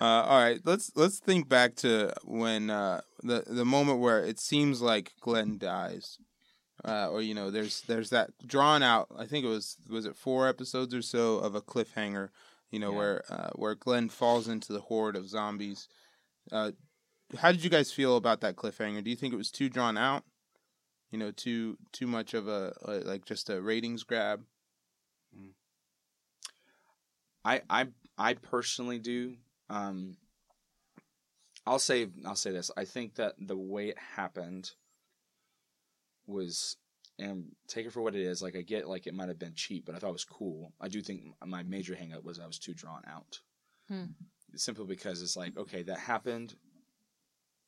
[0.00, 4.40] Uh, all right, let's let's think back to when uh, the the moment where it
[4.40, 6.18] seems like Glenn dies,
[6.84, 9.08] uh, or you know, there's there's that drawn out.
[9.16, 12.30] I think it was was it four episodes or so of a cliffhanger.
[12.70, 12.96] You know, Yeah.
[12.96, 15.88] where uh, where Glenn falls into the horde of zombies.
[16.50, 16.72] Uh,
[17.38, 19.02] how did you guys feel about that cliffhanger?
[19.04, 20.24] Do you think it was too drawn out?
[21.10, 24.44] You know, too too much of a, a like just a ratings grab.
[27.44, 27.86] I I
[28.18, 29.36] I personally do.
[29.68, 30.16] Um,
[31.66, 32.70] I'll say I'll say this.
[32.76, 34.72] I think that the way it happened
[36.26, 36.76] was,
[37.18, 38.42] and take it for what it is.
[38.42, 40.72] Like I get, like it might have been cheap, but I thought it was cool.
[40.80, 43.40] I do think my major hangup was I was too drawn out.
[43.88, 44.04] Hmm.
[44.54, 46.54] Simply because it's like, okay, that happened.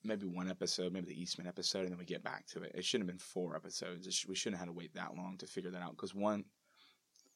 [0.07, 2.73] Maybe one episode, maybe the Eastman episode, and then we get back to it.
[2.75, 4.07] It shouldn't have been four episodes.
[4.07, 5.93] It sh- we shouldn't have had to wait that long to figure that out.
[5.93, 6.45] Because one,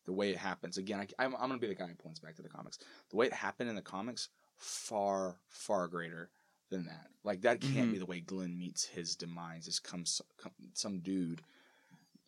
[0.04, 2.20] the way it happens again, I, I'm, I'm going to be the guy who points
[2.20, 2.78] back to the comics.
[3.10, 6.30] The way it happened in the comics, far, far greater
[6.70, 7.08] than that.
[7.24, 7.92] Like that can't Mhm.
[7.92, 9.66] be the way Glenn meets his demise.
[9.66, 11.42] Is comes come, some dude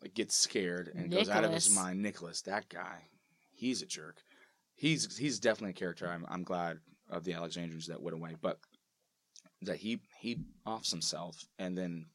[0.02, 2.02] like gets scared and goes out of his mind.
[2.02, 3.08] Nicholas, that guy,
[3.52, 4.22] he's a jerk.
[4.74, 6.08] He's he's definitely a character.
[6.08, 8.58] I'm I'm glad of the Alexandrians that went away, but
[9.62, 12.06] that he he offs himself and then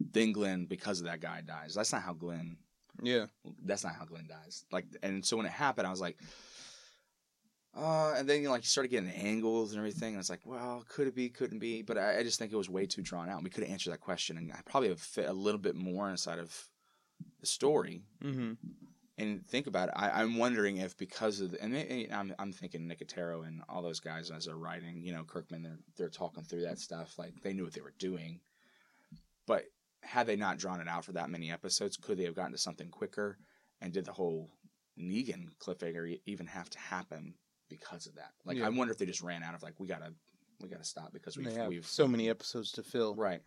[0.00, 1.74] then Glenn because of that guy dies.
[1.74, 2.56] That's not how Glenn
[3.02, 3.26] Yeah.
[3.64, 4.64] that's not how Glenn dies.
[4.72, 6.18] Like, and so when it happened, I was like,
[7.76, 10.14] uh, and then you know, like you started getting angles and everything.
[10.14, 11.28] And it's like, well, could it be?
[11.28, 11.82] Couldn't be?
[11.82, 13.42] But I, I just think it was way too drawn out.
[13.42, 16.10] We could have answered that question, and I probably have fit a little bit more
[16.10, 16.68] inside of
[17.40, 18.02] the story.
[18.24, 18.52] Mm-hmm.
[19.18, 19.94] And think about it.
[19.96, 23.82] I, I'm wondering if because of the, and may- I'm I'm thinking Nicotero and all
[23.82, 27.18] those guys as they're writing, you know, Kirkman, they're they're talking through that stuff.
[27.18, 28.40] Like they knew what they were doing,
[29.46, 29.64] but
[30.02, 32.58] had they not drawn it out for that many episodes, could they have gotten to
[32.58, 33.38] something quicker?
[33.82, 34.50] And did the whole
[34.98, 37.34] Negan cliffhanger even have to happen
[37.70, 38.32] because of that?
[38.44, 38.66] Like Yeah.
[38.66, 40.12] I wonder if they just ran out of like we gotta
[40.60, 43.14] we gotta stop because we've have we've so many episodes to fill.
[43.14, 43.40] right.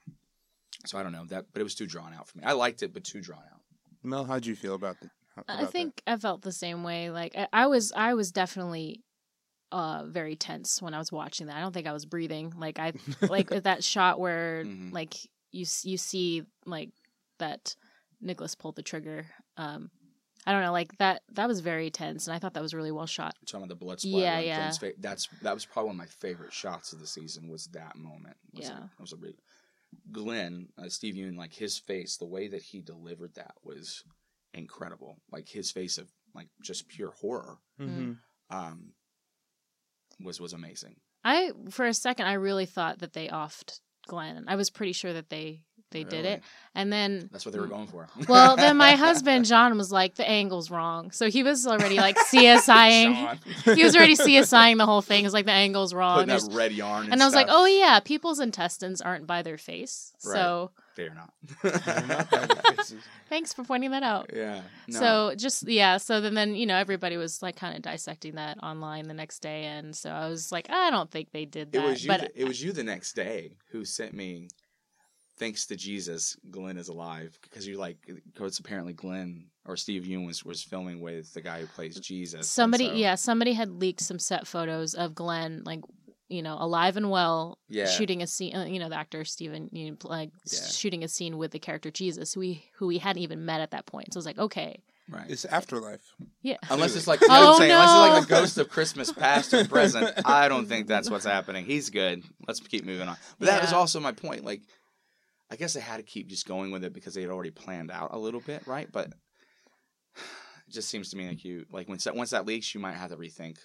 [0.87, 2.43] So I don't know that, but it was too drawn out for me.
[2.45, 3.61] I liked it, but too drawn out.
[4.01, 5.11] Mel, how'd you feel about that?
[5.47, 7.09] I about think I felt the same way.
[7.11, 9.01] Like I, I was, I was definitely
[9.71, 11.57] uh very tense when I was watching that.
[11.57, 12.53] I don't think I was breathing.
[12.57, 14.91] Like I, like with that shot where Mhm.
[14.93, 15.15] like
[15.51, 16.89] you you see like
[17.39, 17.75] that
[18.21, 19.25] Nicholas pulled the trigger.
[19.57, 19.89] Um,
[20.45, 22.91] I don't know, like that that was very tense, and I thought that was really
[22.91, 23.33] well shot.
[23.41, 24.17] You're talking about the blood splatter.
[24.25, 24.57] Yeah, yeah.
[24.57, 24.95] Glenn's face.
[24.99, 27.47] That's that was probably one of my favorite shots of the season.
[27.49, 28.35] Was that moment?
[28.53, 28.79] Was Yeah.
[28.79, 29.35] that was a re-
[30.11, 34.03] Glenn, uh, Steven Yeun, like his face, the way that he delivered that was
[34.53, 35.17] incredible.
[35.31, 38.17] Like his face of like just pure horror Mhm.
[38.49, 38.93] um,
[40.19, 40.95] was was amazing.
[41.23, 44.45] I for a second I really thought that they offed Glenn.
[44.47, 45.61] I was pretty sure that they
[45.93, 46.27] they did Really?
[46.35, 46.43] it,
[46.75, 48.07] and then That's what they were going for.
[48.27, 52.17] well, then my husband John was like, the angle's wrong, so he was already like
[52.31, 53.75] CSIing.
[53.75, 55.25] He was already CSIing the whole thing.
[55.25, 56.25] It's like the angle's wrong.
[56.25, 57.05] putting that red yarn.
[57.05, 60.33] And, and I was like, oh yeah, people's intestines aren't by their face, Right.
[60.35, 61.33] so they're not.
[61.63, 62.95] They're not by their faces.
[63.29, 64.29] thanks for pointing that out.
[64.33, 64.61] yeah.
[64.87, 64.99] No.
[64.99, 68.61] So just yeah, so then then you know everybody was like kind of dissecting that
[68.63, 71.71] online the next day, and so I was like, I don't think they did it
[71.73, 71.83] that.
[71.85, 72.07] was you.
[72.09, 74.49] but th- it was you the next day who sent me.
[75.43, 77.97] Thanks to Jesus, Glenn is alive because you're like
[78.33, 82.47] because apparently Glenn or Steve Yeun was was filming with the guy who plays Jesus.
[82.49, 85.81] somebody so- yeah somebody had leaked some set photos of Glenn like
[86.29, 87.87] you know alive and well Yeah.
[87.87, 90.61] shooting a scene uh, you know the actor Steven you know, like Yeah.
[90.65, 93.71] shooting a scene with the character Jesus who we who we hadn't even met at
[93.71, 95.29] that point so I was like okay right.
[95.29, 96.05] It's afterlife.
[96.41, 98.69] yeah Unless it's like, Oh, you know what I'm unless it's like the ghost of
[98.69, 100.09] Christmas past or present.
[100.25, 101.65] I don't think that's what's happening.
[101.65, 102.23] He's good.
[102.47, 103.17] Let's keep moving on.
[103.37, 104.45] But that was also my point.
[104.45, 104.61] Like,
[105.53, 107.91] I guess they had to keep just going with it because they had already planned
[107.91, 108.91] out a little bit, right?
[108.91, 109.07] But
[110.15, 112.95] it just seems to me like you, like once that once that leaks, you might
[112.95, 113.57] have to rethink.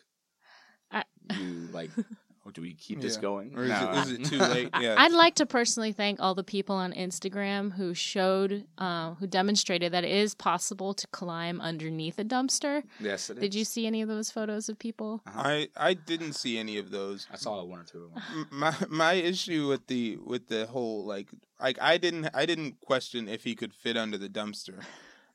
[0.92, 1.90] I- you like,
[2.48, 3.20] oh, do we keep this Yeah.
[3.22, 3.56] going?
[3.56, 3.92] Or is, No.
[3.92, 4.70] it, is it too late?
[4.80, 4.94] Yeah.
[4.98, 9.92] I'd like to personally thank all the people on Instagram who showed uh, who demonstrated
[9.92, 14.02] that it is possible to climb underneath a dumpster yes, it did you see any
[14.02, 15.42] of those photos of people Uh-huh.
[15.44, 17.26] I I didn't see any of those.
[17.32, 18.46] I saw one or two of them.
[18.50, 21.28] My my issue with the with the whole like
[21.60, 24.82] like I didn't I didn't question if he could fit under the dumpster.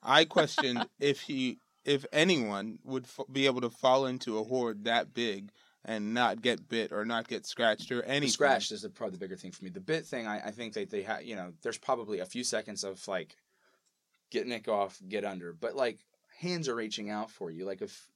[0.01, 4.85] I questioned if he if anyone would f- be able to fall into a horde
[4.85, 5.51] that big
[5.85, 8.29] and not get bit or not get scratched or The anything.
[8.29, 9.69] scratch is the, probably the bigger thing for me.
[9.69, 12.43] The bit thing, I, I think that they have, you know, there's probably a few
[12.43, 13.35] seconds of like,
[14.31, 15.99] get Nick off, get under, but like
[16.39, 17.65] hands are reaching out for you.
[17.65, 18.07] Like if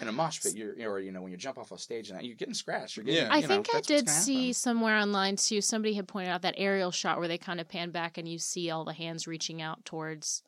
[0.00, 2.20] in a mosh pit, you're, or you know, when you jump off a stage and
[2.22, 2.96] you're getting scratched.
[2.96, 3.32] You're getting, Yeah.
[3.32, 4.54] I you know, think I did see happen.
[4.54, 5.60] somewhere online too.
[5.60, 8.38] Somebody had pointed out that aerial shot where they kind of pan back and you
[8.38, 10.42] see all the hands reaching out towards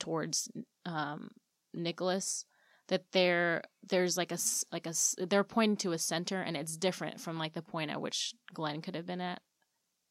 [0.00, 0.50] towards
[0.86, 1.30] um,
[1.72, 2.44] Nicholas.
[2.90, 4.38] That there there's like a
[4.70, 4.92] like a
[5.26, 8.82] they're pointing to a center and it's different from like the point at which Glenn
[8.82, 9.40] could have been at.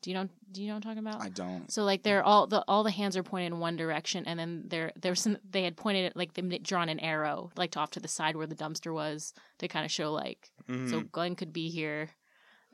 [0.02, 1.22] Do you know Do you know what I'm talking about?
[1.22, 1.70] I don't.
[1.70, 4.63] So like they're all the all the hands are pointed in one direction, and then
[4.68, 8.00] there there's some they had pointed like they drawn an arrow like to off to
[8.00, 10.89] the side where the dumpster was to kind of show like Mhm.
[10.89, 12.10] so Glenn could be here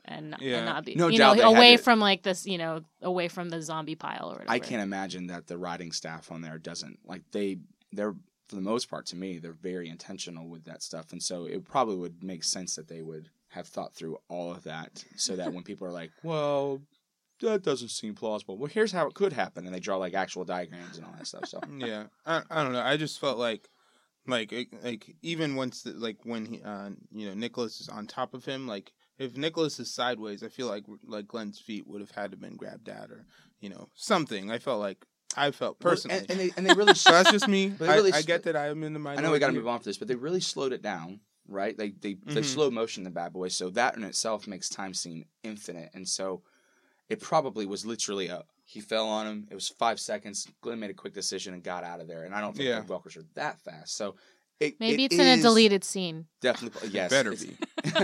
[0.04, 0.58] and, Yeah.
[0.58, 3.48] and not be No you doubt know away from like this you know away from
[3.48, 4.50] the zombie pile or whatever.
[4.52, 7.58] I can't imagine that the writing staff on there doesn't like they
[7.90, 8.14] they're
[8.48, 11.64] for the most part to me they're very intentional with that stuff, and so it
[11.64, 15.52] probably would make sense that they would have thought through all of that so that
[15.52, 16.80] when people are like, well.
[17.42, 18.56] That doesn't seem plausible.
[18.56, 21.26] Well, here's how it could happen, and they draw like actual diagrams and all that
[21.26, 21.46] stuff.
[21.46, 23.68] So yeah I, I don't know i just felt like
[24.26, 28.34] like like even once the, like when he uh you know nicholas is on top
[28.34, 32.10] of him like if nicholas is sideways i feel like like glenn's feet would have
[32.10, 33.24] had to been grabbed at or
[33.60, 35.04] you know something i felt like
[35.36, 37.92] i felt personally and, and they and they really so that's just me But they
[37.92, 39.66] I, really I get that i'm in the minority I know we got to move
[39.68, 41.76] on for this, but they really slowed it down, right?
[41.76, 42.44] They they they Mhm.
[42.44, 46.42] slow motion the bad boys, so that in itself makes time seem infinite, and so
[47.08, 49.46] it probably was literally a he fell on him.
[49.50, 50.48] It was five seconds.
[50.60, 52.80] Glenn made a quick decision and got out of there, and I don't think Yeah.
[52.80, 53.96] the walkers are that fast.
[53.96, 54.16] So
[54.60, 56.26] it, Maybe it it's in a deleted scene.
[56.40, 57.10] Definitely, yes.
[57.10, 57.56] better be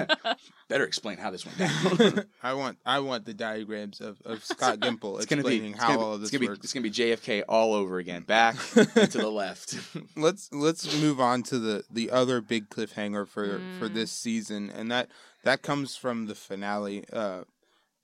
[0.68, 2.24] better explain how this went down.
[2.42, 5.82] i want i want the diagrams of, of scott gimple it's gonna be explaining it's
[5.82, 7.98] how be, all of it's this gonna be works it's gonna be JFK all over
[7.98, 9.78] again, back and to the left.
[10.16, 13.94] let's let's move on to the the other big cliffhanger for for Mm.
[13.94, 15.08] this season and that
[15.44, 17.42] that comes from the finale uh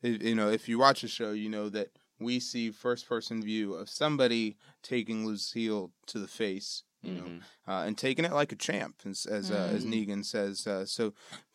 [0.05, 1.89] i- you know if you watch the show you know that
[2.21, 7.43] we see first person view of somebody taking lucille to the face you know Mhm.
[7.67, 9.93] uh, and taking it like a champ as as, uh, as Mhm.
[10.07, 11.15] negan says uh, so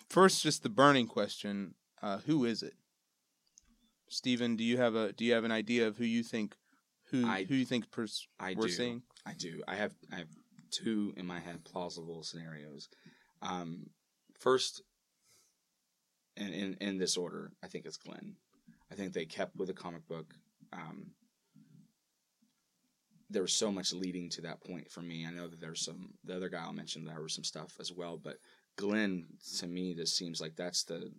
[0.10, 2.76] first just the burning question uh who is it
[4.10, 6.56] Stephen, do you have a do you have an idea of who you think
[7.10, 8.74] who I- who you think pers- I we're do.
[8.74, 9.04] seeing?
[9.26, 9.64] I do.
[9.68, 10.30] I have I have
[10.70, 12.90] two in my head plausible scenarios.
[13.42, 13.90] Um,
[14.40, 14.84] first,
[16.38, 18.36] in, in in this order, I think it's Glenn.
[18.92, 20.36] I think they kept with the comic book.
[20.72, 21.16] Um,
[23.30, 25.26] there was so much leading to that point for me.
[25.26, 27.92] I know that there's some the other guy I'll mention there was some stuff as
[27.92, 28.38] well, but
[28.76, 29.26] Glenn
[29.60, 31.12] to me this seems like that's the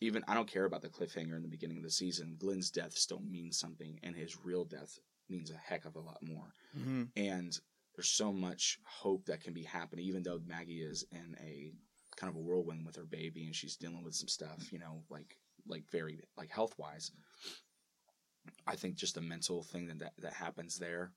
[0.00, 2.36] even I don't care about the cliffhanger in the beginning of the season.
[2.38, 4.98] Glenn's death still means something, and his real death
[5.28, 6.54] means a heck of a lot more.
[6.78, 7.04] Mm-hmm.
[7.16, 7.58] And
[7.94, 11.72] there's so much hope that can be happening, even though Maggie is in a
[12.16, 15.02] kind of a whirlwind with her baby and she's dealing with some stuff, you know,
[15.10, 17.12] like like very like health wise.
[18.66, 21.12] I think just the mental thing that, that that happens there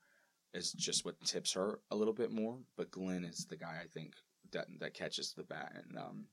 [0.53, 2.57] is just what tips her a little bit more.
[2.78, 4.13] But Glenn is the guy I think
[4.51, 6.26] that that catches the bat, and um,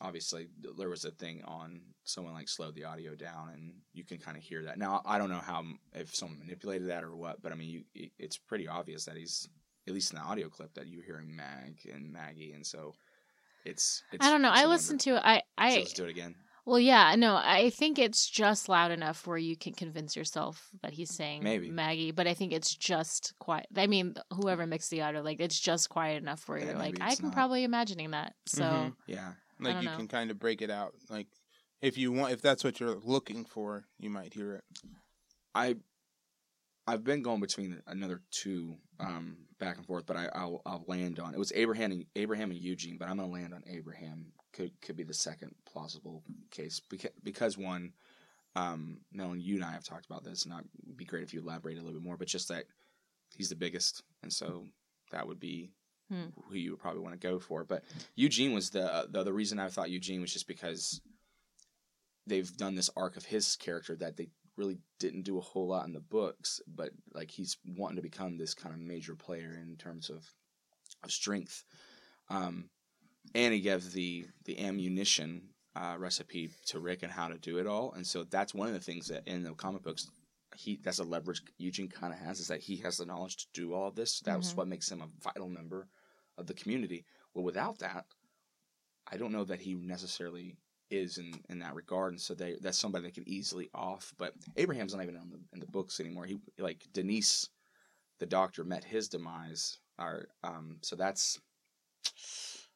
[0.00, 4.18] obviously there was a thing on someone like slowed the audio down and you can
[4.18, 5.62] kind of hear that now i don't know how
[5.94, 9.48] if someone manipulated that or what but i mean you it's pretty obvious that he's
[9.88, 12.92] at least in the audio clip that you're hearing mag and maggie and so
[13.64, 14.50] it's, it's I don't know.
[14.50, 15.20] I I listened wonder.
[15.20, 15.42] to it.
[15.58, 16.36] I so I let's do it again
[16.66, 20.92] well, yeah, no, I think it's just loud enough where you can convince yourself that
[20.92, 21.70] he's saying Maybe.
[21.70, 23.66] Maggie, but I think it's just quiet.
[23.76, 26.98] I mean, whoever mixed the audio, like it's just quiet enough where Yeah, you're like,
[27.00, 27.34] I can not.
[27.34, 28.34] probably imagining that.
[28.46, 28.96] So Mhm.
[29.06, 29.96] yeah Like you know.
[29.96, 30.94] can kind of break it out.
[31.08, 31.28] Like
[31.80, 34.64] if you want, if that's what you're looking for, you might hear it.
[35.54, 35.76] I
[36.88, 41.18] I've been going between another two um, back and forth, but I, I'll I'll land
[41.18, 44.32] on it was Abraham and Abraham and Eugene, but I'm gonna land on Abraham.
[44.52, 46.22] Could could be the second plausible
[46.56, 47.92] case because because one,
[48.54, 51.40] um, Melanie, you and I have talked about this, and it'd be great if you
[51.40, 52.16] elaborate a little bit more.
[52.16, 52.64] But just that
[53.36, 54.64] he's the biggest, and so
[55.12, 55.70] that would be
[56.08, 56.26] Hmm.
[56.48, 57.64] who you would probably want to go for.
[57.64, 57.82] But
[58.14, 61.00] Eugene was the the the reason I thought Eugene was just because
[62.26, 65.86] they've done this arc of his character that they really didn't do a whole lot
[65.86, 69.76] in the books, but like he's wanting to become this kind of major player in
[69.76, 70.24] terms of,
[71.04, 71.64] of strength.
[72.30, 72.70] Um,
[73.34, 75.42] and he gave the the ammunition
[75.76, 78.74] uh, recipe to Rick and how to do it all, and so that's one of
[78.74, 80.08] the things that in the comic books.
[80.56, 83.46] He that's a leverage Eugene kind of has is that he has the knowledge to
[83.52, 84.20] do all of this.
[84.20, 84.56] That's Mhm.
[84.56, 85.88] what makes him a vital member
[86.38, 87.04] of the community.
[87.34, 88.06] Well, without that,
[89.06, 90.56] I don't know that he necessarily
[90.90, 94.14] is in, in that regard, and so they that's somebody that could easily off.
[94.16, 96.24] But Abraham's not even in the, in the books anymore.
[96.24, 97.50] He like Denise,
[98.18, 99.78] the doctor, met his demise.
[99.98, 101.38] Or um, so that's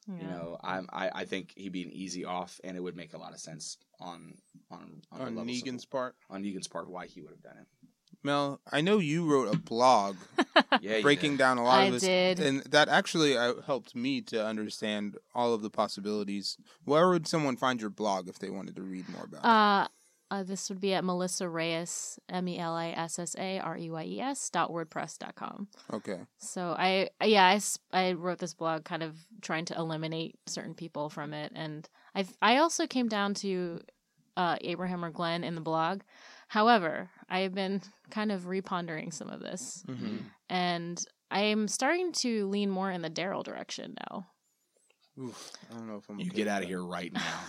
[0.08, 3.12] you know I'm I, I think he'd be an easy off, and it would make
[3.14, 4.34] a lot of sense on
[4.70, 7.42] on on, On the levels of- Negan's part, on Negan's part why he would have
[7.42, 7.66] done it.
[8.22, 10.16] Mel, I know you wrote a blog
[10.82, 11.38] Yeah, breaking did.
[11.38, 12.38] down a lot I of this, did.
[12.40, 16.58] and that actually uh, helped me to understand all of the possibilities.
[16.84, 19.90] Where would someone find your blog if they wanted to read more about it?
[20.30, 23.76] Uh, this would be at Melissa Reyes, M E L I S S A R
[23.76, 25.66] E Y E S dot wordpress dot com.
[25.92, 26.20] Okay.
[26.38, 27.60] So I, yeah, I,
[27.92, 32.26] I wrote this blog kind of trying to eliminate certain people from it, and I
[32.40, 33.80] I also came down to
[34.36, 36.02] uh, Abraham or Glenn in the blog.
[36.48, 40.16] However, I have been kind of repondering some of this, Mm-hmm.
[40.48, 44.26] and I am starting to lean more in the Daryl direction now.
[45.20, 46.18] Oof, I don't know if I'm.
[46.18, 47.20] You okay get out of here right now.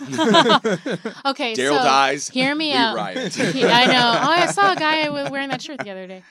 [1.30, 2.28] Okay, Daryl so dies.
[2.28, 2.96] hear me out.
[2.96, 3.34] riot.
[3.34, 4.12] He- I know.
[4.22, 6.22] Oh, I saw a guy wa- wearing that shirt the other day.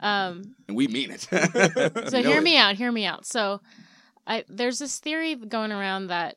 [0.00, 1.20] Um, and we mean it.
[1.20, 2.42] so hear it.
[2.42, 3.60] me out hear me out so
[4.26, 6.36] i there's this theory going around that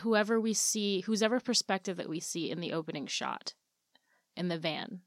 [0.00, 3.52] whoever we see whose ever perspective that we see in the opening shot
[4.34, 5.00] in the van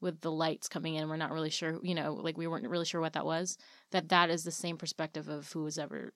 [0.00, 2.86] with the lights coming in we're not really sure you know like we weren't really
[2.86, 3.58] sure what that was
[3.90, 6.14] that that is the same perspective of who was ever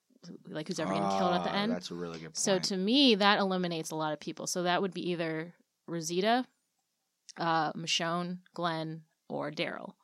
[0.48, 2.36] like who's ever getting killed at the Ah, end That's a really good point.
[2.36, 5.52] so to me that eliminates a lot of people so that would be either
[5.86, 6.44] rosita
[7.38, 9.94] uh michonne glenn or daryl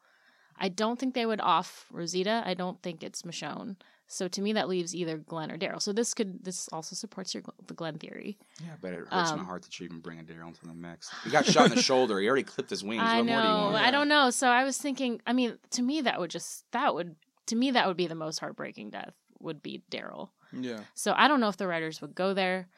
[0.61, 2.43] I don't think they would off Rosita.
[2.45, 3.77] I don't think it's Michonne.
[4.09, 5.81] So to me, that leaves either Glenn or Daryl.
[5.81, 8.37] So this could this also supports your the Glenn theory.
[8.61, 10.75] Yeah, but it hurts my Um, heart that you even bring a Daryl into the
[10.75, 11.11] mix.
[11.23, 12.19] He got shot in the shoulder.
[12.19, 13.05] He already clipped his wings.
[13.05, 13.65] I what more do you know.
[13.67, 13.77] want?
[13.77, 14.31] I don't know.
[14.31, 15.21] So I was thinking.
[15.29, 17.15] I mean, to me, that would just that would
[17.47, 20.31] to me that would be the most heartbreaking death would be Daryl.
[20.53, 20.81] Yeah.
[20.95, 22.69] So I don't know if the writers would go there.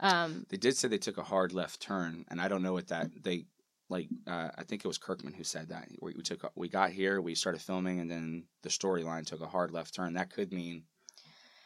[0.00, 2.88] Um, They did say they took a hard left turn, and I don't know what
[2.88, 3.46] that they
[3.88, 4.08] like.
[4.26, 5.88] Uh, I think it was Kirkman who said that.
[6.00, 9.46] We, we took we got here, we started filming, and then the storyline took a
[9.46, 10.14] hard left turn.
[10.14, 10.84] That could mean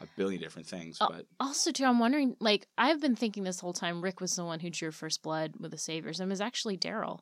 [0.01, 2.37] a billion different things, but also, too, I'm wondering.
[2.39, 5.55] Like, I've been thinking this whole time, Rick was the one who drew first blood
[5.59, 7.21] with the Saviors, and it was actually Daryl.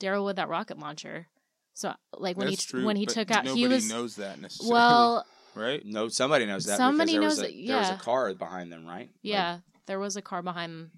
[0.00, 1.26] Daryl with that rocket launcher.
[1.74, 2.84] So, like when That's he true.
[2.86, 4.72] when he took out, nobody he was knows that necessarily.
[4.72, 5.26] well.
[5.56, 5.84] Right?
[5.84, 6.76] no, somebody knows that.
[6.76, 8.98] Somebody because knows there was a, it, There was a car behind them, right?
[9.00, 10.90] Like, Yeah, there was a car behind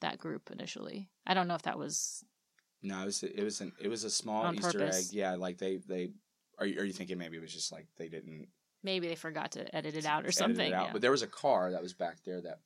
[0.00, 1.08] that group initially.
[1.26, 2.24] I don't know if that was.
[2.82, 5.10] no, it was it was an it was a small Easter purpose.
[5.10, 5.14] egg.
[5.14, 6.10] Yeah, like they they.
[6.58, 8.48] Are you, are you thinking maybe it was just like they didn't
[8.82, 10.68] Maybe they forgot to edit it out or something.
[10.68, 10.86] it out.
[10.86, 10.92] yeah.
[10.92, 12.60] But there was a car that was back there that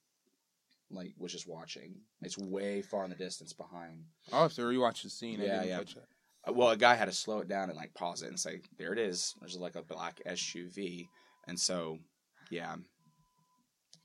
[0.90, 1.96] like was just watching.
[2.22, 4.04] It's way far in the distance behind.
[4.32, 5.40] I'll have to rewatch the scene.
[5.40, 5.78] Yeah, didn't yeah.
[5.78, 6.06] catch that.
[6.46, 8.60] Uh, Well, a guy had to slow it down and like pause it and say,
[8.78, 11.08] "There it is." There's like a black SUV,
[11.46, 11.98] and so
[12.50, 12.76] yeah,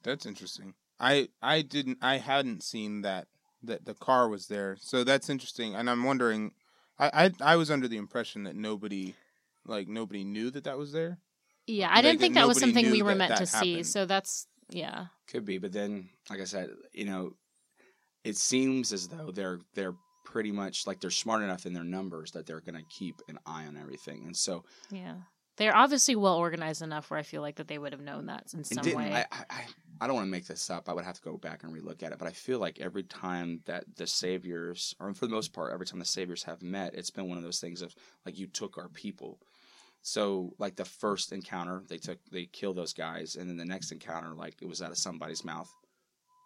[0.04, 0.74] That's interesting.
[1.00, 3.28] I I didn't I hadn't seen that
[3.64, 4.78] that the car was there.
[4.80, 5.76] So that's interesting.
[5.76, 6.52] And I'm wondering
[6.98, 9.16] I I, I was under the impression that nobody
[9.66, 11.20] like nobody knew that that was there.
[11.68, 13.84] yeah, I like didn't think that was something we were that meant that to see.
[13.84, 15.08] So that's yeah.
[15.28, 15.58] could be.
[15.58, 17.34] But then, like I said, you know,
[18.24, 22.32] it seems as though they're they're pretty much like they're smart enough in their numbers
[22.32, 25.16] that they're going to keep an eye on everything, and so Yeah.
[25.60, 28.51] They're obviously well organized enough where I feel like that they would have known that
[28.53, 29.14] in some way.
[29.14, 29.66] I, I, I
[30.01, 30.88] I don't want to make this up.
[30.88, 33.03] I would have to go back and relook at it, but I feel like every
[33.03, 36.93] time that the saviors, or for the most part, every time the saviors have met,
[36.95, 37.93] it's been one of those things of
[38.26, 39.39] like you took our people.
[40.01, 43.91] So like the first encounter, they took they killed those guys, and then the next
[43.91, 45.70] encounter, like it was out of somebody's mouth.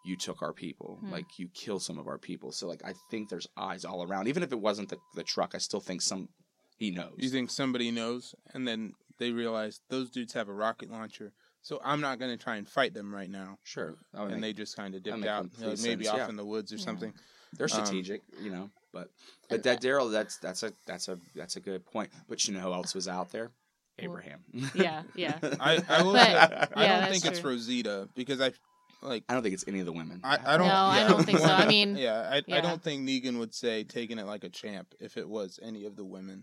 [0.04, 1.12] You took our people, Hmm.
[1.12, 2.50] like you killed some of our people.
[2.52, 4.26] So like I think there's eyes all around.
[4.26, 6.28] Even if it wasn't the, the truck, I still think some
[6.76, 7.14] he knows.
[7.18, 11.80] You think somebody knows, and then they realize those dudes have a rocket launcher, so
[11.84, 13.58] I'm not going to try and fight them right now.
[13.62, 16.28] sure, and make- they just kind of dipped out, complete like, maybe sense, off yeah.
[16.28, 16.84] in the woods or Yeah.
[16.84, 17.12] something.
[17.56, 18.70] They're Um, strategic, you know.
[18.92, 19.10] But
[19.48, 22.10] but that Daryl, that's that's a that's a that's a good point.
[22.28, 23.50] But you know who else was out there?
[23.98, 24.40] Abraham.
[24.74, 25.38] Yeah, yeah.
[25.60, 27.44] I, I will But- say, I yeah, don't that's think it's.
[27.44, 28.52] Rosita because I
[29.02, 30.20] like I don't think it's any of the women.
[30.24, 30.66] I, I don't.
[30.66, 31.44] No, I don't think so.
[31.44, 32.56] I mean, yeah, I, yeah.
[32.58, 35.84] I don't think Negan would say taking it like a champ if it was any
[35.84, 36.42] of the women.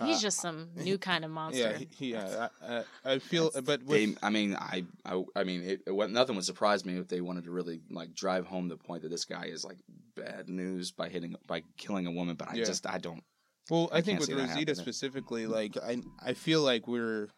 [0.00, 1.60] He's Uh, just some new kind of monster.
[1.70, 2.48] Yeah, he, he- yeah.
[2.62, 2.84] I, I,
[3.14, 6.34] I feel, That's- but with, they, I mean, I, I, I mean, it, it, nothing
[6.36, 9.24] would surprise me if they wanted to really like drive home the point that this
[9.26, 9.78] guy is like
[10.16, 12.36] bad news by hitting, by killing a woman.
[12.36, 12.64] But I Yeah.
[12.64, 13.22] just, I don't.
[13.70, 17.28] well, I, I think with Rosita specifically, like I, I feel like we're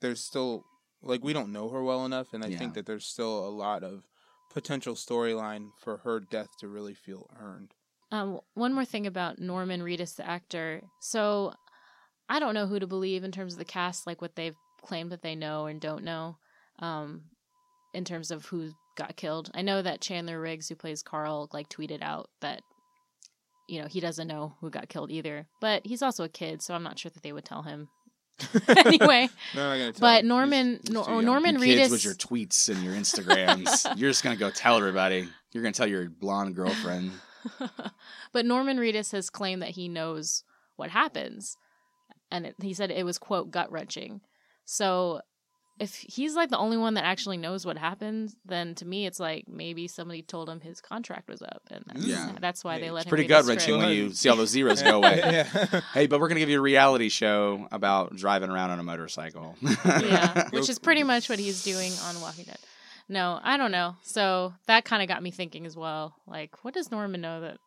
[0.00, 0.64] there's still
[1.02, 2.58] like we don't know her well enough, and I Yeah.
[2.58, 4.06] think that there's still a lot of
[4.50, 7.74] potential storyline for her death to really feel earned.
[8.12, 10.82] Um, one more thing about Norman Reedus, the actor.
[11.00, 11.52] So,
[12.28, 15.10] I don't know who to believe in terms of the cast, like what they've claimed
[15.12, 16.36] that they know and don't know,
[16.78, 17.22] um,
[17.92, 19.50] in terms of who got killed.
[19.54, 22.62] I know that Chandler Riggs, who plays Carl, like tweeted out that,
[23.68, 25.46] you know, he doesn't know who got killed either.
[25.60, 27.88] But he's also a kid, so I'm not sure that they would tell him.
[28.68, 30.24] anyway, No, I'm tell but.
[30.24, 31.24] Norman, He's- he's too young.
[31.24, 35.28] Norman Reedus, kids with your tweets and your Instagrams, you're just gonna go tell everybody.
[35.52, 37.12] You're gonna tell your blonde girlfriend.
[38.32, 40.42] but Norman Reedus has claimed that he knows
[40.76, 41.56] what happens,
[42.34, 44.20] and it, he said it was quote gut wrenching.
[44.64, 45.20] So
[45.80, 49.18] if he's like the only one that actually knows what happened, then to me it's
[49.18, 52.32] like maybe somebody told him his contract was up, and that's, Yeah.
[52.40, 53.10] that's why they let It's him.
[53.10, 55.18] pretty read gut wrenching when you see all those zeros go away.
[55.24, 55.80] yeah.
[55.92, 59.56] Hey, but we're gonna give you a reality show about driving around on a motorcycle.
[59.84, 62.58] yeah, which is pretty much what he's doing on Walking Dead.
[63.08, 63.96] No, I don't know.
[64.02, 66.14] So that kind of got me thinking as well.
[66.26, 67.58] Like, what does Norman know that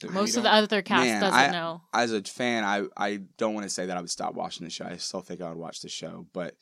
[0.00, 1.82] That most of the other cast Man, doesn't I- know?
[1.92, 4.70] as a fan, I I don't want to say that I would stop watching the
[4.70, 4.84] show.
[4.86, 6.54] I still think I would watch the show, but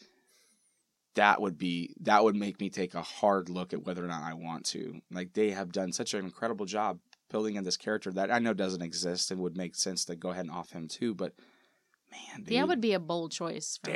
[1.14, 4.22] that would be that would make me take a hard look at whether or not
[4.22, 5.01] I want to.
[5.11, 6.99] Like they have done such an incredible job
[7.30, 10.30] building in this character that I know doesn't exist and would make sense to go
[10.30, 11.14] ahead and off him too.
[11.14, 11.32] But
[12.11, 13.78] man, dude, Yeah, would be a bold choice.
[13.82, 13.91] For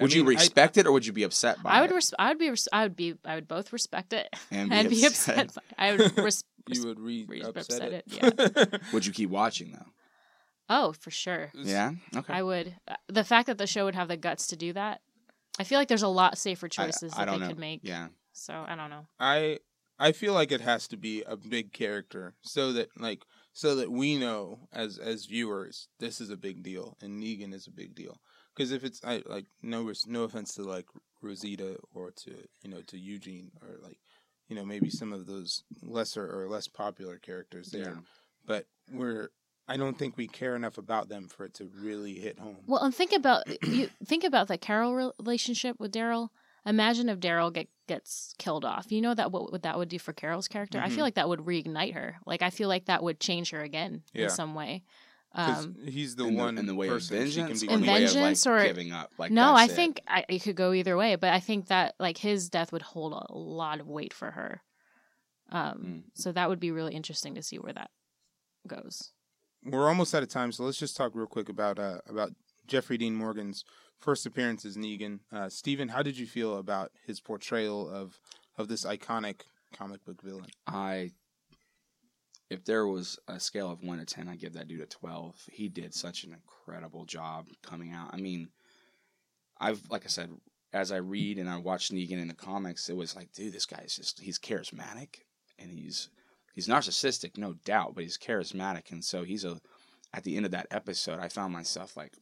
[0.00, 0.02] me.
[0.02, 1.90] I Would you mean, I- respect it or would you be upset by I would.
[1.90, 1.94] it?
[1.94, 2.50] Res- I would be.
[2.50, 3.14] Res- I would be.
[3.24, 5.54] I would both respect it and and be upset.
[5.54, 6.18] by- I would.
[6.18, 8.82] Res- you would re re- upset, upset it.
[8.92, 9.86] would you keep watching though?
[10.68, 11.50] oh, for sure.
[11.54, 11.92] Yeah.
[12.14, 12.32] Okay.
[12.32, 12.76] I would.
[12.86, 15.00] Uh, The fact that the show would have the guts to do that,
[15.58, 17.48] I feel like there's a lot safer choices I that they don't know.
[17.48, 17.80] could make.
[17.82, 18.08] Yeah.
[18.32, 19.06] So I don't know.
[19.18, 19.58] I
[19.98, 23.22] I feel like it has to be a big character so that like
[23.52, 27.66] so that we know as as viewers this is a big deal and Negan is
[27.66, 28.20] a big deal.
[28.60, 30.84] Because if it's I like no no offense to like
[31.22, 32.30] Rosita or to
[32.62, 33.96] you know to Eugene or like
[34.48, 38.00] you know maybe some of those lesser or less popular characters there, Yeah.
[38.44, 39.30] but we're
[39.66, 42.58] I don't think we care enough about them for it to really hit home.
[42.66, 43.88] Well, and think about you.
[44.04, 46.28] Think about the Carol relationship with Daryl.
[46.66, 48.92] Imagine if Daryl get gets killed off.
[48.92, 50.78] You know that what, what that would do for Carol's character.
[50.78, 50.96] I Mhm.
[50.96, 52.18] feel like that would reignite her.
[52.26, 54.24] Like I feel like that would change her again Yeah.
[54.24, 54.82] in some way.
[55.34, 57.62] 'Cause Um, he's the in one the, in the way of person she can vengeance,
[57.62, 59.12] be or in the way of, like, or- giving up.
[59.16, 59.76] Like no, I that's it?
[59.76, 62.82] think I, it could go either way, but I think that like his death would
[62.82, 64.62] hold a lot of weight for her.
[65.52, 66.02] Um, Mm.
[66.14, 67.90] so that would be really interesting to see where that
[68.66, 69.12] goes.
[69.64, 72.32] we're almost out of time, so let's just talk real quick about uh, about
[72.66, 73.62] Jeffrey Dean Morgan's
[74.00, 75.20] first appearance as Negan.
[75.30, 78.18] Uh, Stephen, how did you feel about his portrayal of
[78.58, 80.46] of this iconic comic book villain?
[80.66, 81.12] I,
[82.50, 85.36] if there was a scale of one to ten, I'd give that dude a twelve.
[85.50, 88.10] He did such an incredible job coming out.
[88.12, 88.48] I mean,
[89.58, 90.30] I've like I said,
[90.72, 93.66] as I read and I watch Negan in the comics, it was like, dude, this
[93.66, 95.20] guy's just he's charismatic
[95.58, 96.08] and he's
[96.54, 99.60] he's narcissistic, no doubt, but he's charismatic, and so he's a.
[100.12, 102.14] At the end of that episode, I found myself like,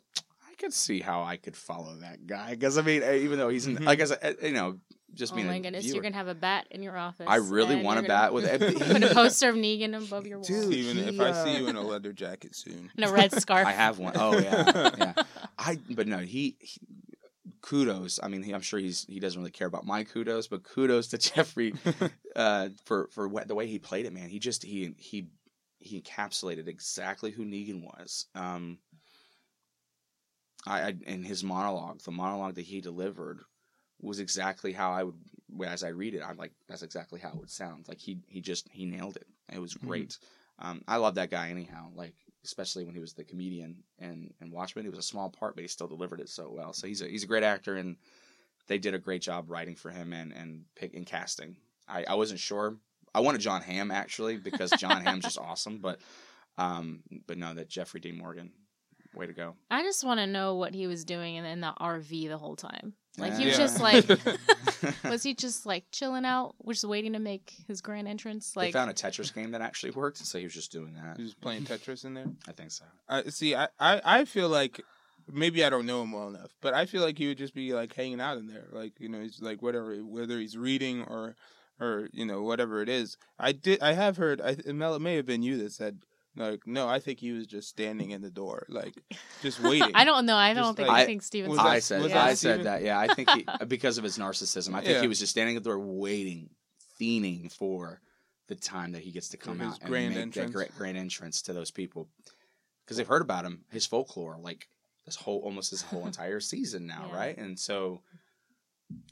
[0.47, 3.49] I could see how I could follow that guy because I mean, eh, even though
[3.49, 3.85] he's in, Mhm.
[3.87, 4.79] like I said, eh, you know,
[5.15, 5.95] just oh being my a goodness, viewer.
[5.95, 7.27] you're gonna have a bat in your office.
[7.29, 10.27] I really and want you're a gonna bat with put a poster of Negan above
[10.27, 10.67] your wall Dude.
[10.67, 13.33] Stephen, if he, I uh, see you in a leather jacket soon, and a red
[13.33, 13.67] scarf.
[13.67, 14.15] I have one.
[14.17, 15.23] Oh yeah, yeah.
[15.59, 16.81] I but no, he, he
[17.63, 18.21] kudos.
[18.23, 21.09] I mean, he, I'm sure he's he doesn't really care about my kudos, but kudos
[21.09, 21.75] to Jeffrey
[22.37, 24.13] uh, for for what, the way he played it.
[24.13, 25.29] Man, he just he he
[25.81, 28.27] he encapsulated exactly who Negan was.
[28.35, 28.79] Um,
[30.67, 33.41] I, I in his monologue, the monologue that he delivered
[34.01, 35.15] was exactly how I would
[35.67, 36.23] as I read it.
[36.23, 37.89] I'm like, that's exactly how it would sound.
[37.89, 39.27] Like he he just he nailed it.
[39.53, 39.87] It was Mhm.
[39.87, 40.19] great.
[40.59, 41.91] Um, I love that guy anyhow.
[41.95, 44.87] Like especially when he was the comedian and and Watchmen.
[44.87, 46.73] It was a small part, but he still delivered it so well.
[46.73, 47.97] So he's a he's a great actor, and
[48.69, 51.57] they did a great job writing for him and and pick and casting.
[51.89, 52.77] I I wasn't sure.
[53.15, 55.99] I wanted John Hamm actually because John Hamm's just awesome, but
[56.59, 58.53] um, but no, that Jeffrey Dean Morgan,
[59.15, 59.55] way to go.
[59.71, 62.57] I just want to know what he was doing in, in the RV the whole
[62.57, 62.95] time.
[63.19, 63.49] Like he Yeah.
[63.49, 64.07] was just like,
[65.05, 68.53] was he just like chilling out, just waiting to make his grand entrance?
[68.53, 71.17] they Like, found a Tetris game that actually worked, so he was just doing that.
[71.17, 72.27] He was playing Tetris in there.
[72.49, 72.85] I think so.
[73.09, 73.55] I see.
[73.55, 74.81] I, I, I feel like
[75.31, 77.73] maybe I don't know him well enough, but I feel like he would just be
[77.75, 81.35] like hanging out in there, like you know, he's like whatever, whether he's reading or
[81.81, 83.17] or you know whatever it is.
[83.39, 83.81] I did.
[83.83, 84.41] I have heard.
[84.41, 85.99] I Mel, it may have been you that said
[86.39, 88.95] like, no, I think he was just standing in the door, like
[89.43, 89.91] just waiting.
[89.95, 90.37] I don't know.
[90.37, 90.89] I don't think.
[90.89, 91.51] like- I think Steven.
[91.51, 92.59] Was I said was that I Steven?
[92.59, 92.83] said that.
[92.83, 95.01] Yeah, I think he, because of his narcissism, I think Yeah.
[95.03, 96.51] he was just standing at the door waiting,
[97.01, 98.01] fiending for
[98.49, 100.47] the time that he gets to come his out and grand make entrance.
[100.51, 102.09] that great grand entrance to those people
[102.85, 104.69] because they've heard about him, his folklore, like
[105.05, 107.17] this whole almost his whole entire season now, Yeah.
[107.17, 107.37] right?
[107.37, 108.01] And so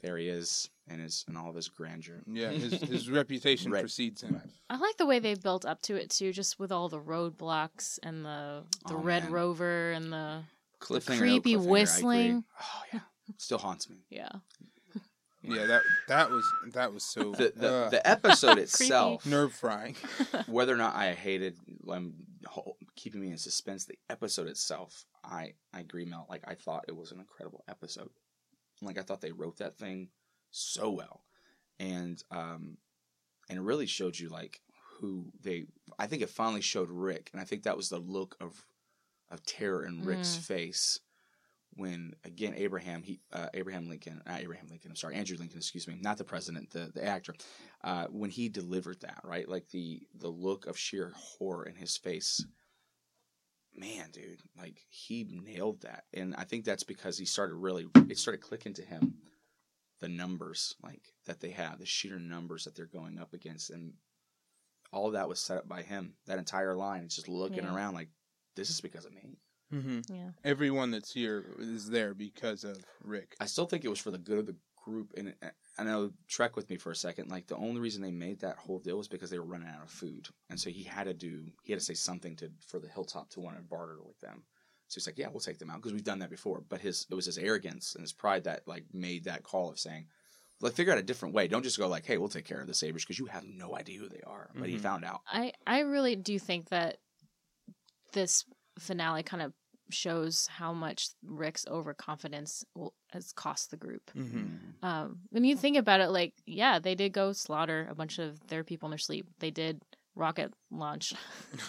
[0.01, 2.23] there he is in his in all of his grandeur.
[2.27, 3.83] Yeah, his his reputation Right.
[3.83, 4.41] precedes him.
[4.71, 7.99] I like the way they built up to it too, just with all the roadblocks
[8.03, 9.33] and the the Oh, Red man.
[9.33, 10.43] Rover and the
[10.81, 12.45] Cliffhanger, creepy cliffhanger, whistling.
[12.61, 13.01] Oh yeah,
[13.39, 13.97] still haunts me.
[14.11, 14.29] yeah.
[15.49, 19.25] Yeah, that that was that was so The the, uh, the episode itself.
[19.25, 19.95] nerve frying.
[20.49, 21.57] whether or not I hated
[21.89, 22.15] um,
[22.47, 26.27] ho- keeping me in suspense, the episode itself, I I agree, Mel.
[26.29, 28.11] Like I thought it was an incredible episode.
[28.83, 30.09] Like I thought they wrote that thing
[30.51, 31.23] so well,
[31.79, 32.79] and um,
[33.49, 34.61] and it really showed you like
[34.99, 35.67] who they.
[35.99, 38.65] I think it finally showed Rick, and I think that was the look of
[39.31, 40.41] of terror in Rick's Mm.
[40.43, 41.01] face
[41.75, 45.87] when again Abraham he uh, Abraham Lincoln not Abraham Lincoln I'm sorry Andrew Lincoln excuse
[45.87, 47.35] me not the president the the actor
[47.85, 51.97] uh, when he delivered that right like the the look of sheer horror in his
[51.97, 52.47] face
[53.75, 58.17] man dude like he nailed that and I think that's because he started really it
[58.19, 59.17] started clicking to him
[60.01, 63.95] the numbers like that they have the sheer numbers that they're going up against and
[64.93, 67.75] all of that was set up by him that entire line it's just looking Yeah.
[67.75, 68.09] around like
[68.55, 69.39] this is because of me
[69.71, 70.31] hmm Yeah.
[70.45, 73.35] Everyone that's here is there because of Rick.
[73.41, 75.13] I still think it was for the good of the group.
[75.17, 77.29] And uh, I know, trek with me for a second.
[77.29, 79.83] Like the only reason they made that whole deal was because they were running out
[79.83, 81.47] of food, and so he had to do.
[81.65, 84.45] He had to say something to for the hilltop to want to barter with them.
[84.89, 87.07] So he's like, "Yeah, we'll take them out because we've done that before." But his
[87.11, 90.07] it was his arrogance and his pride that like made that call of saying,
[90.61, 91.49] "Like figure out a different way.
[91.49, 93.77] Don't just go like, hey, we'll take care of the Saviors because you have no
[93.77, 94.81] idea who they are." But he Mhm.
[94.81, 95.21] found out.
[95.27, 96.99] I I really do think that
[98.13, 98.45] this
[98.79, 99.53] finale kind of
[99.91, 104.11] shows how much Rick's overconfidence will, has cost the group.
[104.17, 104.85] Mm-hmm.
[104.85, 108.45] Um, when you think about it, like yeah, they did go slaughter a bunch of
[108.49, 109.27] their people in their sleep.
[109.39, 109.81] They did
[110.17, 111.13] rocket launch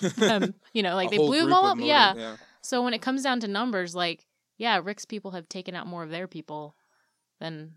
[0.02, 0.44] them.
[0.44, 1.78] Um, you know, like A they blew them all up.
[1.78, 2.38] motor- Yeah.
[2.62, 4.26] So when it comes down to numbers, like
[4.58, 6.76] yeah, Rick's people have taken out more of their people
[7.40, 7.74] than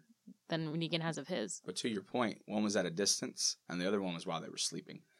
[0.49, 1.61] than Negan has of his.
[1.67, 4.41] But to your point, one was at a distance, and the other one was while
[4.41, 5.01] they were sleeping.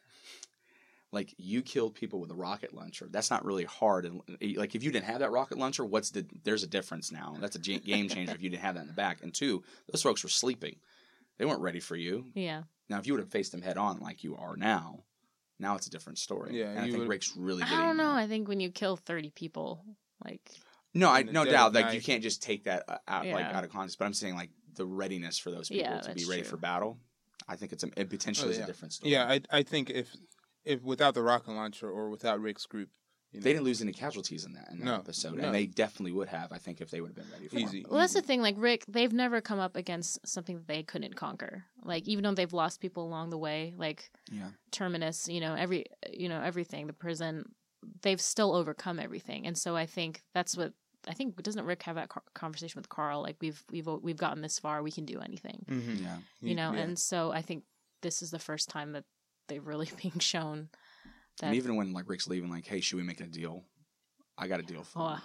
[1.13, 3.05] Like you killed people with a rocket launcher.
[3.11, 4.05] That's not really hard.
[4.05, 6.25] And eh, like if you didn't have that rocket launcher, what's the?
[6.45, 7.35] There's a difference now.
[7.37, 9.21] That's a game changer if you didn't have that in the back.
[9.21, 10.77] And two, those folks were sleeping.
[11.37, 12.27] They weren't ready for you.
[12.33, 12.63] Yeah.
[12.89, 15.03] Now, if you would have faced them head on like you are now,
[15.61, 16.59] now it's a different story.
[16.59, 17.63] Yeah, and I think would've- Rick's really.
[17.63, 18.11] I don't know.
[18.11, 19.85] I think when you kill thirty people,
[20.25, 20.41] like
[20.93, 21.73] No, I no doubt.
[21.73, 21.95] Like night.
[21.95, 23.97] you can't just take that uh, out like out of context.
[23.99, 26.51] But I'm saying like the readiness for those people Yeah, to be ready true.
[26.51, 26.97] for battle.
[27.47, 29.11] I think it's a, it potentially Oh, is a different story.
[29.13, 30.09] Yeah, I I think if
[30.65, 32.89] if without the rocket launcher or without Rick's group,
[33.31, 35.45] you know, They didn't lose any casualties in that, in that No, episode, no.
[35.45, 36.51] and they definitely would have.
[36.51, 37.79] I think if they would have been ready for Easy.
[37.81, 37.89] it.
[37.89, 38.41] Well, that's the thing.
[38.41, 41.63] Like Rick, they've never come up against something that they couldn't conquer.
[41.83, 45.85] Like even though they've lost people along the way, like Yeah, Terminus, you know, every,
[46.11, 47.45] you know, everything, the prison,
[48.01, 49.47] they've still overcome everything.
[49.47, 50.73] And so I think that's what
[51.07, 51.41] I think.
[51.41, 53.21] Doesn't Rick have that car- conversation with Carl?
[53.23, 56.01] Like we've we've we've gotten this far, we can do anything, Mhm.
[56.01, 56.17] yeah.
[56.41, 56.73] you know.
[56.73, 56.79] Yeah.
[56.81, 57.63] And so I think
[58.01, 59.05] this is the first time that
[59.47, 60.77] they're really being shown that.
[61.41, 63.63] And even when like Rick's leaving, like, hey, should we make a deal?
[64.37, 65.17] I got a deal for oh, you.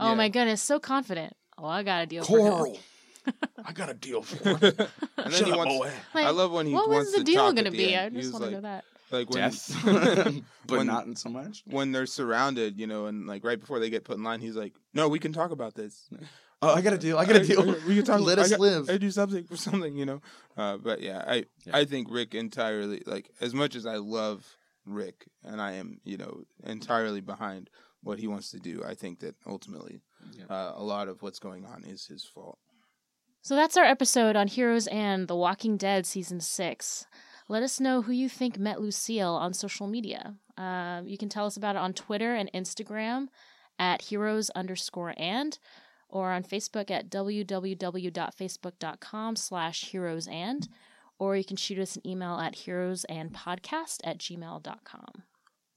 [0.00, 0.14] oh Yeah.
[0.14, 1.34] my goodness, so confident.
[1.58, 2.52] Oh, I got a deal for him.
[2.52, 2.78] Coral.
[3.64, 4.54] I got a deal for you.
[4.54, 5.74] and then Shut he up, wants.
[5.78, 5.90] boy.
[6.14, 7.76] Like, I love when he what wants was the to deal talk going to at
[7.76, 7.94] be?
[7.94, 8.16] end.
[8.16, 8.84] I just was want to like, know that.
[9.10, 9.80] Like when Death,
[10.66, 11.62] but when- not in so much.
[11.66, 14.56] when they're surrounded, you know, and like right before they get put in line, he's
[14.56, 16.08] like, "No, we can talk about this.
[16.62, 17.18] Oh, I got a deal.
[17.18, 17.62] I got a deal.
[17.86, 18.20] We can talk.
[18.22, 18.88] Let I us got- live.
[18.88, 20.22] I do something for something, you know."
[20.56, 21.76] Uh, but yeah, I Yeah.
[21.76, 24.46] I think Rick entirely like as much as I love
[24.84, 27.70] Rick, and I am you know entirely behind
[28.02, 28.82] what he wants to do.
[28.84, 30.00] I think that ultimately
[30.36, 30.44] Yeah.
[30.50, 32.58] uh, a lot of what's going on is his fault.
[33.42, 37.06] So that's our episode on Heroes and The Walking Dead Season 6.
[37.48, 40.36] Let us know who you think met Lucille on social media.
[40.56, 43.26] Uh, you can tell us about it on Twitter and Instagram
[43.80, 45.58] at heroes underscore and
[46.08, 50.68] or on Facebook at www.facebook.com slash heroes and
[51.22, 55.22] or you can shoot us an email at heroesandpodcast at gmail.com.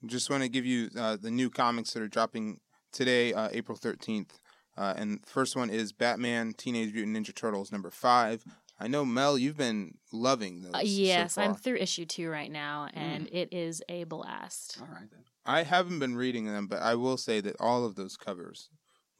[0.08, 3.78] Just want to give you uh, the new comics that are dropping today, uh, April
[3.78, 4.40] 13th.
[4.76, 8.44] Uh, and the first one is Batman Teenage Mutant Ninja Turtles number five.
[8.80, 10.74] I know Mel, you've been loving those.
[10.74, 14.80] Uh, yes, so I'm through issue two right now, and it is a blast.
[14.82, 15.26] All right then.
[15.46, 18.70] I haven't been reading them, but I will say that all of those covers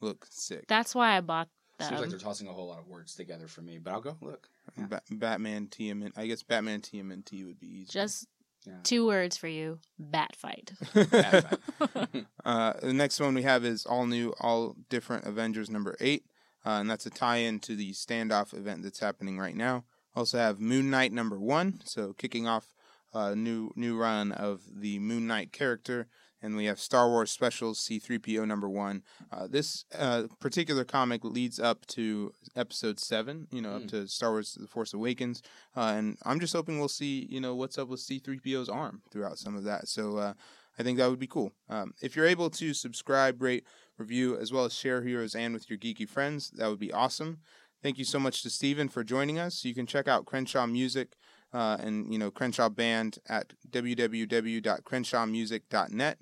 [0.00, 0.64] look sick.
[0.66, 1.48] That's why I bought
[1.78, 1.88] them.
[1.88, 4.16] Seems like they're tossing a whole lot of words together for me, but I'll go
[4.20, 4.48] look.
[4.78, 4.86] Yeah.
[4.86, 6.12] Ba- Batman TMN.
[6.16, 7.90] I guess Batman TMNT would be easy.
[7.92, 8.26] Just
[8.66, 8.74] Yeah.
[8.82, 10.72] two words for you: bat fight.
[11.10, 11.58] Bad
[12.44, 16.24] uh, the next one we have is all new, all different Avengers number eight,
[16.64, 19.84] uh, and that's a tie-in to the standoff event that's happening right now.
[20.14, 22.74] Also have Moon Knight number one, so kicking off
[23.12, 26.08] a new new run of the Moon Knight character,
[26.42, 29.02] and we have Star Wars Specials C3PO number one.
[29.32, 33.88] Uh, this uh, particular comic leads up to Episode seven, you know, up Hmm.
[33.88, 35.42] to Star Wars: The Force Awakens,
[35.76, 39.38] uh, and I'm just hoping we'll see, you know, what's up with C3PO's arm throughout
[39.38, 39.88] some of that.
[39.88, 40.18] So.
[40.18, 40.34] Uh,
[40.78, 41.52] I think that would be cool.
[41.70, 43.64] Um, if you're able to subscribe, rate,
[43.96, 47.38] review, as well as share Heroes and with your geeky friends, that would be awesome.
[47.82, 49.64] Thank you so much to Steven for joining us.
[49.64, 51.14] You can check out Crenshaw Music
[51.54, 56.18] uh, and you know Crenshaw Band at www.crenshawmusic.net.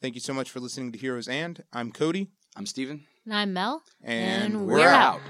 [0.00, 3.04] Thank you so much for listening to Heroes and I'm Cody, I'm Steven.
[3.24, 3.82] And I'm Mel.
[4.02, 5.20] and, And we're, we're out.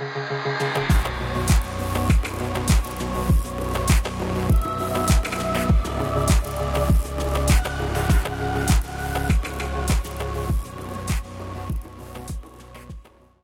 [0.00, 1.09] out.